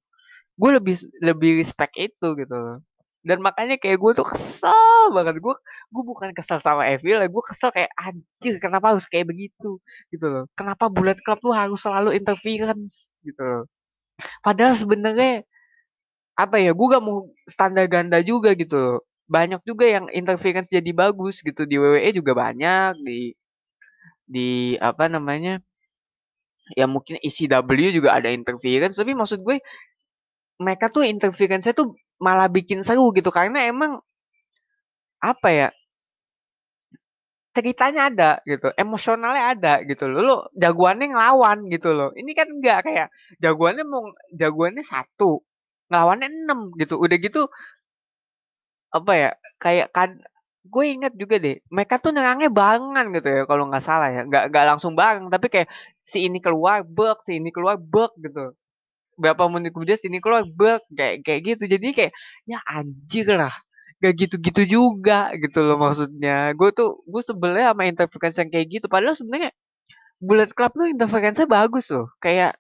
gue 0.54 0.70
lebih 0.70 0.94
lebih 1.22 1.50
respect 1.60 1.94
itu 1.98 2.28
gitu. 2.38 2.80
Dan 3.24 3.40
makanya 3.40 3.80
kayak 3.80 3.96
gue 3.96 4.12
tuh 4.20 4.28
kesel 4.28 5.08
banget. 5.16 5.40
Gue 5.40 5.56
gue 5.88 6.02
bukan 6.04 6.30
kesel 6.36 6.60
sama 6.60 6.84
Evil 6.92 7.24
ya 7.24 7.28
gue 7.28 7.44
kesel 7.44 7.72
kayak 7.72 7.90
anjir 7.96 8.60
kenapa 8.60 8.92
harus 8.92 9.08
kayak 9.08 9.32
begitu? 9.32 9.80
Gitu 10.12 10.26
loh. 10.28 10.44
Kenapa 10.52 10.92
Bullet 10.92 11.18
Club 11.24 11.40
tuh 11.40 11.54
harus 11.56 11.80
selalu 11.80 12.12
interference? 12.20 13.16
Gitu 13.24 13.40
loh. 13.40 13.64
Padahal 14.44 14.76
sebenarnya 14.76 15.42
apa 16.34 16.58
ya 16.58 16.74
gue 16.74 16.86
gak 16.90 17.02
mau 17.02 17.30
standar 17.48 17.86
ganda 17.88 18.20
juga 18.20 18.52
gitu 18.52 18.76
loh. 18.76 18.98
Banyak 19.24 19.64
juga 19.64 19.88
yang 19.88 20.12
interference 20.12 20.68
jadi 20.68 20.92
bagus 20.92 21.40
gitu. 21.40 21.64
Di 21.64 21.80
WWE 21.80 22.10
juga 22.12 22.36
banyak 22.36 23.00
di 23.00 23.32
di 24.24 24.76
apa 24.80 25.08
namanya 25.08 25.60
ya 26.76 26.84
mungkin 26.88 27.16
ECW 27.24 27.88
juga 27.96 28.16
ada 28.20 28.28
interference. 28.28 29.00
Tapi 29.00 29.16
maksud 29.16 29.40
gue 29.40 29.64
mereka 30.62 30.86
tuh 30.92 31.02
interference-nya 31.06 31.74
tuh 31.74 31.94
malah 32.22 32.46
bikin 32.50 32.80
seru 32.86 33.10
gitu 33.16 33.30
karena 33.34 33.66
emang 33.66 33.98
apa 35.22 35.48
ya 35.50 35.68
ceritanya 37.54 38.10
ada 38.10 38.30
gitu, 38.50 38.74
emosionalnya 38.74 39.54
ada 39.54 39.72
gitu 39.86 40.10
loh. 40.10 40.20
Lo 40.26 40.36
jagoannya 40.58 41.06
ngelawan 41.14 41.58
gitu 41.70 41.94
loh. 41.94 42.10
Ini 42.18 42.30
kan 42.34 42.50
enggak 42.50 42.78
kayak 42.86 43.06
jagoannya 43.38 43.84
mau 43.86 44.10
jagoannya 44.34 44.82
satu, 44.82 45.38
ngelawannya 45.86 46.28
enam 46.34 46.74
gitu. 46.82 46.98
Udah 46.98 47.16
gitu 47.22 47.46
apa 48.94 49.12
ya 49.22 49.30
kayak 49.62 49.88
kan 49.96 50.10
gue 50.64 50.84
inget 50.94 51.12
juga 51.20 51.36
deh 51.44 51.56
mereka 51.74 51.94
tuh 52.00 52.10
nerangnya 52.16 52.48
barengan 52.48 53.06
gitu 53.16 53.28
ya 53.36 53.42
kalau 53.50 53.64
nggak 53.68 53.84
salah 53.84 54.08
ya 54.14 54.20
nggak 54.28 54.42
nggak 54.50 54.64
langsung 54.70 54.92
bareng 55.00 55.26
tapi 55.34 55.46
kayak 55.52 55.68
si 56.10 56.24
ini 56.26 56.38
keluar 56.40 56.78
bug 56.96 57.16
si 57.26 57.36
ini 57.40 57.50
keluar 57.52 57.76
bug 57.76 58.10
gitu 58.24 58.54
berapa 59.20 59.46
menit 59.52 59.72
kemudian 59.74 59.98
sini 60.00 60.18
keluar 60.22 60.44
bug 60.46 60.80
kayak 60.94 61.22
kayak 61.26 61.40
gitu. 61.54 61.64
Jadi 61.70 61.88
kayak 61.96 62.12
ya 62.48 62.58
anjir 62.68 63.26
lah 63.34 63.54
gak 64.02 64.14
gitu-gitu 64.20 64.62
juga 64.68 65.32
gitu 65.40 65.64
loh 65.64 65.78
maksudnya. 65.80 66.52
Gue 66.58 66.70
tuh 66.76 67.00
gue 67.08 67.22
sebelnya 67.24 67.72
sama 67.72 67.84
interference 67.88 68.36
yang 68.42 68.50
kayak 68.52 68.66
gitu. 68.80 68.86
Padahal 68.90 69.16
sebenarnya 69.16 69.50
Bullet 70.22 70.52
Club 70.56 70.72
tuh 70.76 70.88
interference 70.90 71.40
bagus 71.48 71.86
loh. 71.94 72.08
Kayak 72.22 72.58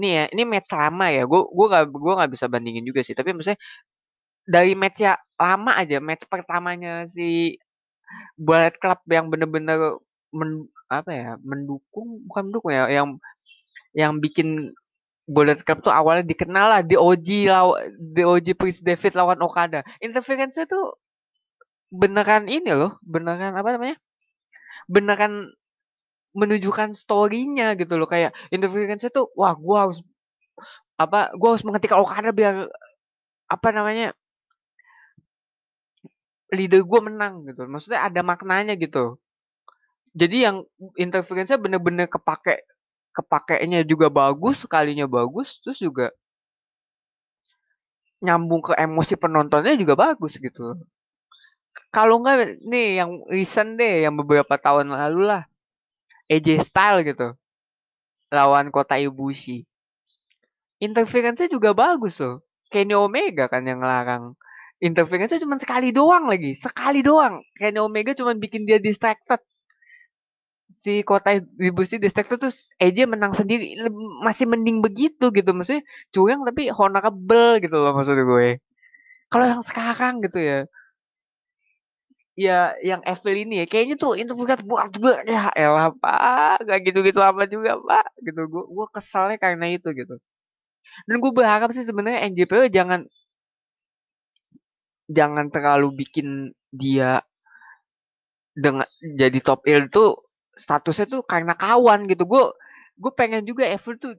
nih 0.00 0.12
ya 0.18 0.24
ini 0.34 0.42
match 0.48 0.70
lama 0.74 1.06
ya. 1.12 1.24
Gue 1.28 1.42
gue 1.48 1.66
gak 1.72 1.84
gue 1.92 2.14
gak 2.20 2.32
bisa 2.34 2.46
bandingin 2.52 2.84
juga 2.86 3.00
sih. 3.06 3.14
Tapi 3.16 3.32
maksudnya 3.36 3.60
dari 4.44 4.72
match 4.76 4.98
ya 5.04 5.16
lama 5.40 5.72
aja 5.76 5.98
match 6.00 6.24
pertamanya 6.28 7.08
si 7.08 7.56
Bullet 8.38 8.76
Club 8.78 9.00
yang 9.10 9.26
bener-bener 9.32 9.98
men, 10.34 10.68
apa 10.90 11.10
ya 11.10 11.30
mendukung 11.42 12.22
bukan 12.28 12.42
mendukung 12.50 12.72
ya 12.74 12.84
yang 12.90 13.08
yang 13.96 14.18
bikin 14.20 14.74
Bullet 15.24 15.64
Club 15.64 15.80
tuh 15.80 15.94
awalnya 15.94 16.24
dikenal 16.28 16.66
lah 16.68 16.80
di 16.84 17.00
OG 17.00 17.28
law 17.48 17.80
di 17.96 18.22
OG 18.22 18.46
Prince 18.60 18.80
David 18.84 19.16
lawan 19.16 19.40
Okada. 19.40 19.80
Interference-nya 20.04 20.68
tuh 20.68 21.00
beneran 21.88 22.44
ini 22.50 22.70
loh, 22.76 23.00
beneran 23.00 23.56
apa 23.56 23.68
namanya? 23.76 23.96
Beneran 24.90 25.54
menunjukkan 26.34 26.92
story-nya 26.98 27.78
gitu 27.78 27.94
loh 27.94 28.10
kayak 28.10 28.34
interference 28.50 29.06
tuh 29.14 29.30
wah 29.38 29.54
gua 29.54 29.88
harus 29.88 29.98
apa 30.98 31.30
gua 31.38 31.54
harus 31.54 31.62
menghentikan 31.62 32.02
Okada 32.02 32.34
biar 32.34 32.66
apa 33.46 33.68
namanya 33.70 34.14
leader 36.54 36.82
gue 36.86 37.00
menang 37.02 37.44
gitu 37.50 37.66
maksudnya 37.66 38.06
ada 38.06 38.20
maknanya 38.22 38.74
gitu 38.78 39.18
jadi 40.14 40.50
yang 40.50 40.56
interference-nya 40.94 41.58
bener-bener 41.58 42.06
kepake 42.06 42.62
kepakainya 43.14 43.86
juga 43.86 44.10
bagus, 44.10 44.66
sekalinya 44.66 45.06
bagus, 45.06 45.62
terus 45.62 45.78
juga 45.78 46.10
nyambung 48.24 48.64
ke 48.64 48.72
emosi 48.74 49.14
penontonnya 49.20 49.76
juga 49.78 49.94
bagus 49.94 50.40
gitu. 50.40 50.74
Kalau 51.94 52.18
enggak 52.18 52.58
nih 52.66 52.98
yang 52.98 53.10
recent 53.30 53.78
deh, 53.78 54.08
yang 54.08 54.14
beberapa 54.18 54.58
tahun 54.58 54.90
lalu 54.90 55.30
lah, 55.30 55.42
AJ 56.26 56.66
Style 56.66 57.06
gitu, 57.06 57.38
lawan 58.34 58.74
Kota 58.74 58.98
Ibushi. 58.98 59.62
Interference-nya 60.82 61.46
juga 61.46 61.70
bagus 61.70 62.18
loh. 62.18 62.42
Kenny 62.68 62.98
Omega 62.98 63.46
kan 63.46 63.62
yang 63.62 63.78
ngelarang. 63.78 64.34
Interference-nya 64.82 65.38
cuma 65.46 65.54
sekali 65.62 65.94
doang 65.94 66.26
lagi, 66.26 66.58
sekali 66.58 67.00
doang. 67.00 67.46
Kenny 67.54 67.78
Omega 67.78 68.10
cuma 68.18 68.34
bikin 68.34 68.66
dia 68.66 68.82
distracted 68.82 69.38
si 70.84 71.00
kota 71.00 71.40
distribusi 71.40 71.96
distrik 71.96 72.28
itu 72.28 72.36
terus 72.36 72.68
EJ 72.76 73.08
menang 73.08 73.32
sendiri. 73.32 73.72
Masih 74.20 74.44
mending 74.44 74.84
begitu 74.84 75.32
gitu. 75.32 75.50
Maksudnya 75.56 75.82
curang 76.12 76.44
tapi 76.44 76.68
honorable 76.68 77.56
gitu 77.64 77.76
loh 77.80 77.96
maksud 77.96 78.20
gue. 78.20 78.60
Kalau 79.32 79.44
yang 79.48 79.64
sekarang 79.64 80.20
gitu 80.20 80.38
ya. 80.44 80.60
Ya 82.34 82.74
yang 82.82 83.00
Evil 83.06 83.46
ini 83.46 83.62
ya 83.62 83.66
kayaknya 83.70 83.94
tuh 83.94 84.18
itu 84.18 84.34
bukan 84.34 84.58
buat 84.66 84.90
gue 84.98 85.14
ya 85.30 85.54
elah 85.54 85.94
pak 85.94 86.66
gak 86.66 86.82
gitu-gitu 86.82 87.22
apa 87.22 87.48
juga 87.48 87.80
pak 87.80 88.06
gitu. 88.26 88.40
Gue 88.52 88.64
gue 88.68 88.86
kesalnya 88.92 89.36
karena 89.40 89.66
itu 89.72 89.88
gitu. 89.96 90.20
Dan 91.08 91.16
gue 91.22 91.32
berharap 91.32 91.72
sih 91.72 91.86
sebenarnya 91.88 92.28
NJPW 92.28 92.68
jangan 92.68 93.08
jangan 95.08 95.48
terlalu 95.48 96.04
bikin 96.04 96.52
dia 96.74 97.22
dengan 98.54 98.86
jadi 99.00 99.38
top 99.42 99.66
il 99.70 99.90
tuh 99.90 100.24
statusnya 100.56 101.06
tuh 101.10 101.22
karena 101.26 101.54
kawan 101.58 102.06
gitu. 102.10 102.24
Gue 102.28 102.44
gue 102.98 103.12
pengen 103.14 103.42
juga 103.46 103.66
Evil 103.66 103.98
tuh 103.98 104.14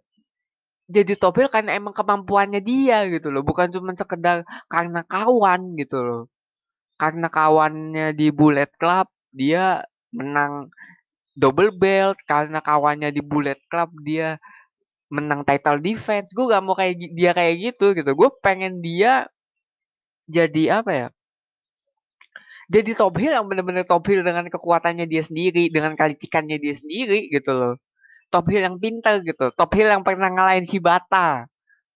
jadi 0.85 1.17
top 1.17 1.41
heel 1.41 1.49
karena 1.49 1.73
emang 1.79 1.93
kemampuannya 1.97 2.61
dia 2.61 3.07
gitu 3.09 3.33
loh. 3.33 3.41
Bukan 3.41 3.73
cuma 3.73 3.91
sekedar 3.97 4.45
karena 4.69 5.01
kawan 5.07 5.75
gitu 5.81 5.97
loh. 6.05 6.21
Karena 7.01 7.27
kawannya 7.31 8.13
di 8.15 8.29
Bullet 8.31 8.71
Club 8.79 9.07
dia 9.33 9.83
menang 10.13 10.69
double 11.37 11.73
belt. 11.75 12.17
Karena 12.29 12.59
kawannya 12.61 13.09
di 13.15 13.21
Bullet 13.25 13.59
Club 13.71 13.91
dia 14.05 14.37
menang 15.09 15.41
title 15.47 15.81
defense. 15.81 16.33
Gue 16.37 16.51
gak 16.53 16.63
mau 16.65 16.75
kayak 16.77 16.95
dia 17.17 17.31
kayak 17.33 17.55
gitu 17.73 17.95
gitu. 17.97 18.11
Gue 18.13 18.29
pengen 18.43 18.81
dia 18.85 19.25
jadi 20.29 20.81
apa 20.81 20.91
ya 20.91 21.07
jadi 22.65 22.97
top 22.97 23.15
heel 23.21 23.33
yang 23.37 23.45
bener-bener 23.45 23.85
top 23.85 24.05
heel 24.09 24.25
dengan 24.25 24.49
kekuatannya 24.49 25.05
dia 25.05 25.21
sendiri 25.21 25.69
dengan 25.69 25.93
kalicikannya 25.93 26.57
dia 26.57 26.73
sendiri 26.73 27.29
gitu 27.29 27.53
loh. 27.53 27.73
Top 28.33 28.49
heel 28.49 28.65
yang 28.65 28.81
pintar 28.81 29.21
gitu. 29.21 29.53
Top 29.53 29.69
heel 29.77 29.89
yang 29.89 30.01
pernah 30.01 30.33
ngalahin 30.33 30.65
si 30.65 30.81
Bata. 30.81 31.45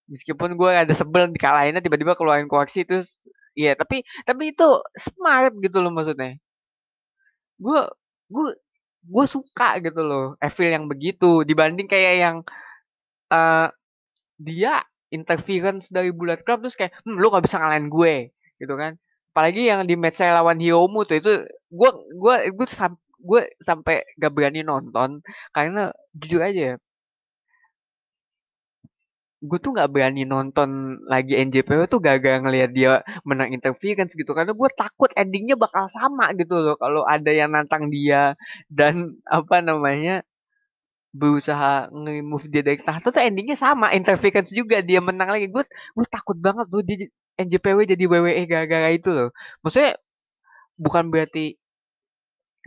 Meskipun 0.09 0.53
gue 0.57 0.71
ada 0.73 0.93
sebel 0.93 1.29
dikalahinnya 1.33 1.81
tiba-tiba 1.81 2.13
keluarin 2.17 2.49
koaksi 2.49 2.81
terus 2.85 3.29
iya 3.57 3.73
tapi 3.77 4.01
tapi 4.25 4.53
itu 4.53 4.81
smart 4.97 5.53
gitu 5.57 5.81
loh 5.81 5.89
maksudnya. 5.93 6.37
Gue 7.57 7.89
gue 8.29 8.47
gue 9.09 9.25
suka 9.25 9.81
gitu 9.81 10.01
loh 10.05 10.37
Evil 10.37 10.69
yang 10.69 10.85
begitu. 10.85 11.41
Dibanding 11.45 11.89
kayak 11.89 12.15
yang 12.21 12.35
uh, 13.33 13.67
dia 14.37 14.85
interference 15.09 15.89
dari 15.89 16.13
Bullet 16.13 16.45
Club 16.45 16.61
terus 16.65 16.77
kayak 16.77 16.93
hm, 17.05 17.17
lu 17.17 17.33
gak 17.33 17.45
bisa 17.49 17.57
ngalahin 17.57 17.89
gue 17.89 18.29
gitu 18.61 18.73
kan 18.77 18.99
apalagi 19.31 19.61
yang 19.69 19.81
di 19.89 19.95
match 20.01 20.17
saya 20.19 20.31
lawan 20.39 20.59
Hiromu 20.63 20.99
tuh 21.09 21.17
itu 21.21 21.31
gue 21.79 21.89
gue 22.21 22.35
gue 22.57 22.67
sam 22.69 22.93
gue 23.19 23.41
sampai 23.67 23.95
gak 24.21 24.31
berani 24.35 24.61
nonton 24.63 25.09
karena 25.55 25.91
jujur 26.15 26.41
aja 26.43 26.61
ya 26.73 26.75
gue 29.39 29.57
tuh 29.63 29.71
nggak 29.71 29.89
berani 29.93 30.21
nonton 30.27 30.69
lagi 31.07 31.33
NJPW 31.39 31.87
tuh 31.87 32.03
gagal 32.03 32.43
ngelihat 32.43 32.71
dia 32.75 32.91
menang 33.23 33.49
interference 33.55 34.11
gitu 34.19 34.31
karena 34.35 34.51
gue 34.51 34.69
takut 34.75 35.07
endingnya 35.15 35.55
bakal 35.55 35.87
sama 35.87 36.25
gitu 36.35 36.59
loh 36.59 36.75
kalau 36.75 37.07
ada 37.07 37.31
yang 37.31 37.55
nantang 37.55 37.87
dia 37.87 38.35
dan 38.67 39.15
apa 39.37 39.63
namanya 39.63 40.27
berusaha 41.09 41.89
nge-move 41.89 42.45
dia 42.53 42.61
dari 42.61 42.79
tahta 42.85 43.07
tuh 43.15 43.21
endingnya 43.23 43.57
sama 43.57 43.89
interference 43.97 44.53
juga 44.53 44.77
dia 44.85 44.99
menang 45.01 45.29
lagi 45.33 45.47
gue 45.49 45.63
gue 45.97 46.05
takut 46.11 46.37
banget 46.37 46.65
tuh 46.69 46.83
di 46.85 47.09
NJPW 47.39 47.79
jadi 47.87 48.03
WWE 48.11 48.43
gara-gara 48.51 48.89
itu 48.91 49.09
loh. 49.15 49.29
Maksudnya 49.63 49.95
bukan 50.79 51.05
berarti 51.13 51.55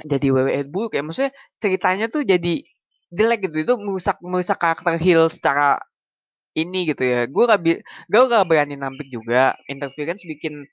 jadi 0.03 0.27
WWE 0.33 0.63
buruk 0.73 0.93
ya 0.97 1.03
maksudnya 1.05 1.33
ceritanya 1.63 2.07
tuh 2.09 2.23
jadi 2.25 2.65
jelek 3.13 3.49
gitu. 3.51 3.57
Itu 3.65 3.75
merusak 3.81 4.17
merusak 4.25 4.59
karakter 4.59 4.97
heel 4.99 5.29
secara 5.29 5.79
ini 6.57 6.89
gitu 6.91 7.03
ya. 7.05 7.29
Gue 7.29 7.45
gak 7.51 7.61
gue 8.13 8.23
gak 8.33 8.47
berani 8.49 8.75
nampik 8.81 9.09
juga. 9.13 9.57
Interference 9.69 10.25
bikin 10.27 10.65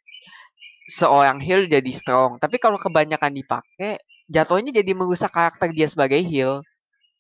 seorang 0.90 1.40
heel 1.44 1.68
jadi 1.70 1.92
strong. 1.94 2.42
Tapi 2.42 2.58
kalau 2.58 2.80
kebanyakan 2.82 3.32
dipakai 3.36 4.02
jatuhnya 4.30 4.72
jadi 4.74 4.92
merusak 4.98 5.32
karakter 5.34 5.70
dia 5.74 5.88
sebagai 5.92 6.22
heel 6.26 6.66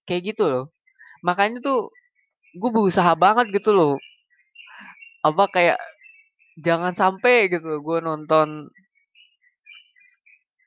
kayak 0.07 0.35
gitu 0.35 0.43
loh. 0.49 0.65
Makanya 1.25 1.59
tuh 1.63 1.91
gue 2.57 2.69
berusaha 2.73 3.11
banget 3.17 3.51
gitu 3.55 3.71
loh. 3.75 3.95
Apa 5.23 5.43
kayak 5.51 5.77
jangan 6.65 6.93
sampai 6.93 7.47
gitu 7.51 7.79
gue 7.79 7.97
nonton 8.03 8.69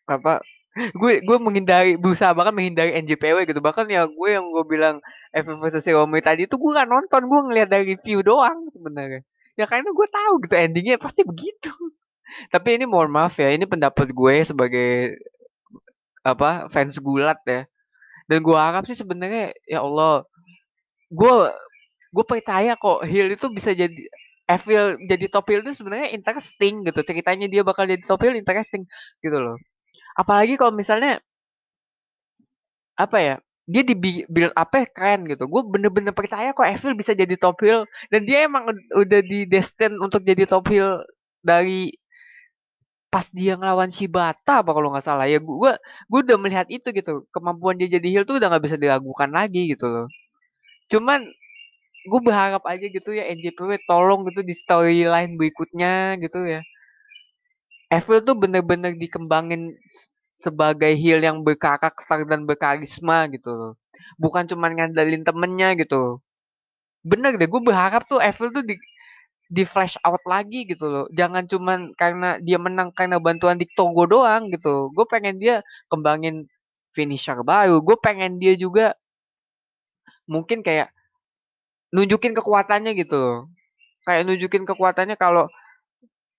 apa 0.09 0.43
gue 0.73 1.21
gue 1.21 1.37
menghindari 1.37 2.01
berusaha 2.01 2.33
banget 2.33 2.53
menghindari 2.57 2.97
NJPW 3.05 3.45
gitu. 3.45 3.61
Bahkan 3.61 3.93
ya 3.93 4.09
gue 4.09 4.29
yang 4.33 4.49
gue 4.49 4.65
bilang 4.65 5.05
FF 5.37 5.61
Xiaomi 5.85 6.25
tadi 6.25 6.49
itu 6.49 6.57
gue 6.57 6.71
gak 6.73 6.89
nonton 6.89 7.29
gue 7.29 7.41
ngeliat 7.49 7.69
dari 7.69 7.93
review 7.97 8.25
doang 8.25 8.73
sebenarnya. 8.73 9.21
Ya 9.61 9.69
karena 9.69 9.93
gue 9.93 10.07
tahu 10.09 10.33
gitu 10.49 10.55
endingnya 10.57 10.97
pasti 10.97 11.29
begitu. 11.29 11.73
Tapi 12.53 12.81
ini 12.81 12.89
mohon 12.89 13.13
maaf 13.13 13.37
ya 13.37 13.53
ini 13.53 13.69
pendapat 13.69 14.09
gue 14.17 14.35
sebagai 14.49 15.21
apa 16.25 16.73
fans 16.73 16.97
gulat 16.97 17.37
ya. 17.45 17.69
Dan 18.31 18.41
gue 18.41 18.57
harap 18.57 18.89
sih 18.89 18.97
sebenarnya 18.97 19.53
ya 19.69 19.85
Allah 19.85 20.25
gue 21.13 21.33
gue 22.13 22.25
percaya 22.25 22.73
kok 22.81 23.05
Hill 23.05 23.29
itu 23.37 23.45
bisa 23.53 23.77
jadi 23.77 24.09
Evil 24.53 24.85
jadi 25.11 25.25
top 25.33 25.47
heel 25.51 25.63
itu 25.65 25.73
sebenarnya 25.81 26.09
interesting 26.17 26.75
gitu. 26.89 27.01
Ceritanya 27.09 27.47
dia 27.53 27.63
bakal 27.65 27.85
jadi 27.89 28.03
top 28.05 28.21
heel 28.25 28.37
interesting 28.37 28.83
gitu 29.25 29.39
loh. 29.39 29.57
Apalagi 30.19 30.55
kalau 30.61 30.73
misalnya 30.75 31.21
apa 32.97 33.19
ya 33.19 33.35
dia 33.71 33.83
di 33.87 33.95
build 34.29 34.53
apa 34.59 34.85
keren 34.91 35.25
gitu. 35.31 35.47
Gue 35.47 35.63
bener-bener 35.65 36.13
percaya 36.13 36.51
kok 36.53 36.67
Evil 36.67 36.99
bisa 36.99 37.15
jadi 37.15 37.35
top 37.39 37.57
heel. 37.63 37.87
Dan 38.13 38.27
dia 38.29 38.45
emang 38.49 38.69
udah 38.93 39.21
di 39.23 39.47
destin 39.49 39.97
untuk 40.03 40.27
jadi 40.27 40.45
top 40.51 40.67
heel 40.69 41.01
dari 41.41 41.95
pas 43.13 43.29
dia 43.29 43.61
ngelawan 43.61 43.93
Shibata 43.93 44.65
apa 44.65 44.71
kalau 44.73 44.89
nggak 44.93 45.05
salah 45.07 45.27
ya. 45.31 45.39
Gue 45.39 45.73
gue 46.11 46.21
udah 46.27 46.37
melihat 46.43 46.67
itu 46.69 46.89
gitu. 46.91 47.25
Kemampuan 47.35 47.79
dia 47.81 47.89
jadi 47.89 48.09
heel 48.11 48.25
tuh 48.29 48.37
udah 48.43 48.49
nggak 48.51 48.65
bisa 48.67 48.77
diragukan 48.81 49.31
lagi 49.31 49.73
gitu 49.73 49.87
loh. 49.89 50.07
Cuman 50.93 51.25
gue 52.11 52.21
berharap 52.27 52.63
aja 52.67 52.87
gitu 52.87 53.11
ya 53.15 53.25
NJPW 53.31 53.79
tolong 53.91 54.27
gitu 54.29 54.41
di 54.43 54.55
storyline 54.57 55.39
berikutnya 55.39 56.19
gitu 56.23 56.43
ya 56.45 56.61
Evil 57.93 58.25
tuh 58.25 58.37
bener-bener 58.43 58.97
dikembangin 58.97 59.77
sebagai 60.33 60.97
heel 60.97 61.21
yang 61.21 61.45
berkarakter 61.45 62.25
dan 62.25 62.49
berkarisma 62.49 63.29
gitu 63.29 63.53
loh. 63.53 63.73
Bukan 64.17 64.49
cuma 64.49 64.73
ngandalin 64.73 65.23
temennya 65.29 65.77
gitu. 65.77 66.25
Bener 67.05 67.37
deh, 67.37 67.49
gue 67.51 67.63
berharap 67.63 68.09
tuh 68.09 68.19
Evil 68.23 68.49
tuh 68.57 68.65
di, 68.65 68.75
di 69.53 69.65
flash 69.69 70.01
out 70.09 70.25
lagi 70.25 70.65
gitu 70.65 70.87
loh. 70.89 71.07
Jangan 71.13 71.45
cuman 71.53 71.79
karena 72.01 72.41
dia 72.41 72.57
menang 72.57 72.91
karena 72.97 73.21
bantuan 73.21 73.61
di 73.61 73.69
Togo 73.77 74.09
doang 74.09 74.49
gitu. 74.55 74.89
Gue 74.97 75.05
pengen 75.13 75.37
dia 75.37 75.61
kembangin 75.93 76.49
finisher 76.97 77.39
baru. 77.45 77.85
Gue 77.85 77.97
pengen 78.01 78.41
dia 78.41 78.57
juga 78.57 78.97
mungkin 80.27 80.65
kayak 80.65 80.89
nunjukin 81.93 82.33
kekuatannya 82.35 82.93
gitu. 82.99 83.47
Kayak 84.03 84.23
nunjukin 84.27 84.65
kekuatannya 84.67 85.17
kalau 85.21 85.47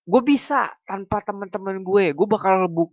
gue 0.03 0.21
bisa 0.25 0.73
tanpa 0.83 1.23
teman-teman 1.23 1.79
gue 1.79 2.11
gue 2.11 2.27
bakal 2.27 2.67
bu 2.67 2.91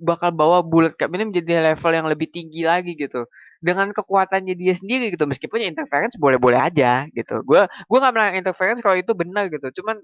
bakal 0.00 0.32
bawa 0.34 0.64
bullet 0.64 0.96
cap 0.96 1.12
ini 1.12 1.28
menjadi 1.28 1.60
level 1.62 1.92
yang 1.94 2.06
lebih 2.08 2.28
tinggi 2.32 2.64
lagi 2.66 2.96
gitu. 2.96 3.28
Dengan 3.60 3.92
kekuatannya 3.92 4.56
dia 4.56 4.72
sendiri 4.72 5.12
gitu 5.12 5.28
meskipun 5.28 5.60
interference 5.62 6.16
boleh-boleh 6.16 6.58
aja 6.58 7.06
gitu. 7.12 7.44
Gue 7.44 7.62
gue 7.68 7.98
nggak 8.00 8.14
bilang 8.16 8.34
interference 8.34 8.80
kalau 8.82 8.96
itu 8.98 9.12
benar 9.14 9.52
gitu 9.52 9.68
cuman 9.82 10.00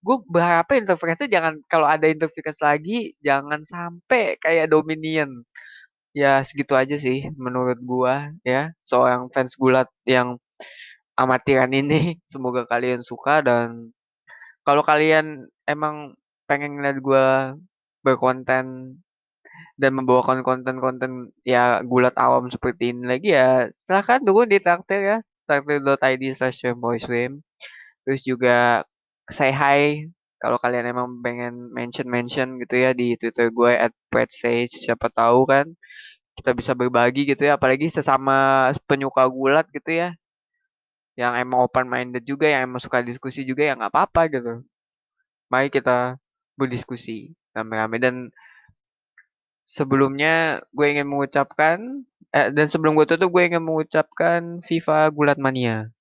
gue 0.00 0.16
berharap 0.32 0.72
interference 0.72 1.20
jangan 1.28 1.60
kalau 1.68 1.84
ada 1.84 2.08
interference 2.08 2.60
lagi 2.64 3.12
jangan 3.20 3.60
sampai 3.66 4.38
kayak 4.40 4.70
Dominion. 4.72 5.44
Ya 6.14 6.42
segitu 6.42 6.74
aja 6.74 6.96
sih 6.98 7.28
menurut 7.38 7.78
gue 7.82 8.14
ya 8.46 8.74
seorang 8.82 9.30
fans 9.34 9.54
gulat 9.58 9.86
yang 10.08 10.38
amatiran 11.20 11.70
ini. 11.76 12.16
Semoga 12.32 12.64
kalian 12.64 13.04
suka 13.04 13.44
dan 13.44 13.92
kalau 14.64 14.80
kalian 14.80 15.48
emang 15.68 16.16
pengen 16.48 16.80
ngeliat 16.80 16.98
gue 17.04 17.26
berkonten 18.04 18.96
dan 19.80 19.92
membawakan 19.92 20.40
konten-konten 20.40 21.32
ya 21.44 21.80
gulat 21.84 22.16
awam 22.16 22.48
seperti 22.48 22.92
ini 22.96 23.04
lagi 23.08 23.28
ya 23.36 23.68
silahkan 23.84 24.20
tunggu 24.24 24.48
di 24.48 24.58
traktir 24.64 25.00
ya. 25.04 25.18
Traktir.id 25.48 26.22
slash 26.38 26.62
swim 27.04 27.42
terus 28.04 28.22
juga 28.26 28.86
say 29.30 29.52
hi 29.52 30.08
kalau 30.40 30.56
kalian 30.56 30.88
emang 30.88 31.20
pengen 31.20 31.68
mention-mention 31.76 32.56
gitu 32.64 32.74
ya 32.80 32.90
di 32.96 33.14
Twitter 33.20 33.52
gue 33.52 33.72
at 33.76 33.92
Sage 34.32 34.72
siapa 34.72 35.12
tahu 35.12 35.44
kan 35.44 35.66
kita 36.38 36.56
bisa 36.56 36.72
berbagi 36.72 37.28
gitu 37.28 37.44
ya 37.44 37.60
apalagi 37.60 37.92
sesama 37.92 38.70
penyuka 38.88 39.28
gulat 39.28 39.68
gitu 39.70 39.92
ya 39.92 40.08
yang 41.20 41.36
emang 41.36 41.60
open 41.68 41.84
minded 41.84 42.24
juga 42.24 42.48
yang 42.48 42.64
emang 42.64 42.80
suka 42.80 43.04
diskusi 43.04 43.44
juga 43.44 43.68
ya 43.68 43.76
nggak 43.76 43.92
apa-apa 43.92 44.22
gitu. 44.32 44.64
Mari 45.52 45.68
kita 45.68 46.16
berdiskusi 46.56 47.36
rame-rame. 47.52 48.00
Dan 48.00 48.14
sebelumnya 49.68 50.64
gue 50.72 50.86
ingin 50.88 51.04
mengucapkan 51.04 51.76
eh, 52.32 52.48
dan 52.56 52.66
sebelum 52.72 52.96
gue 52.96 53.04
tutup 53.04 53.28
gue 53.28 53.42
ingin 53.44 53.60
mengucapkan 53.60 54.64
FIFA 54.64 55.12
Gulat 55.12 55.36
Mania 55.36 55.92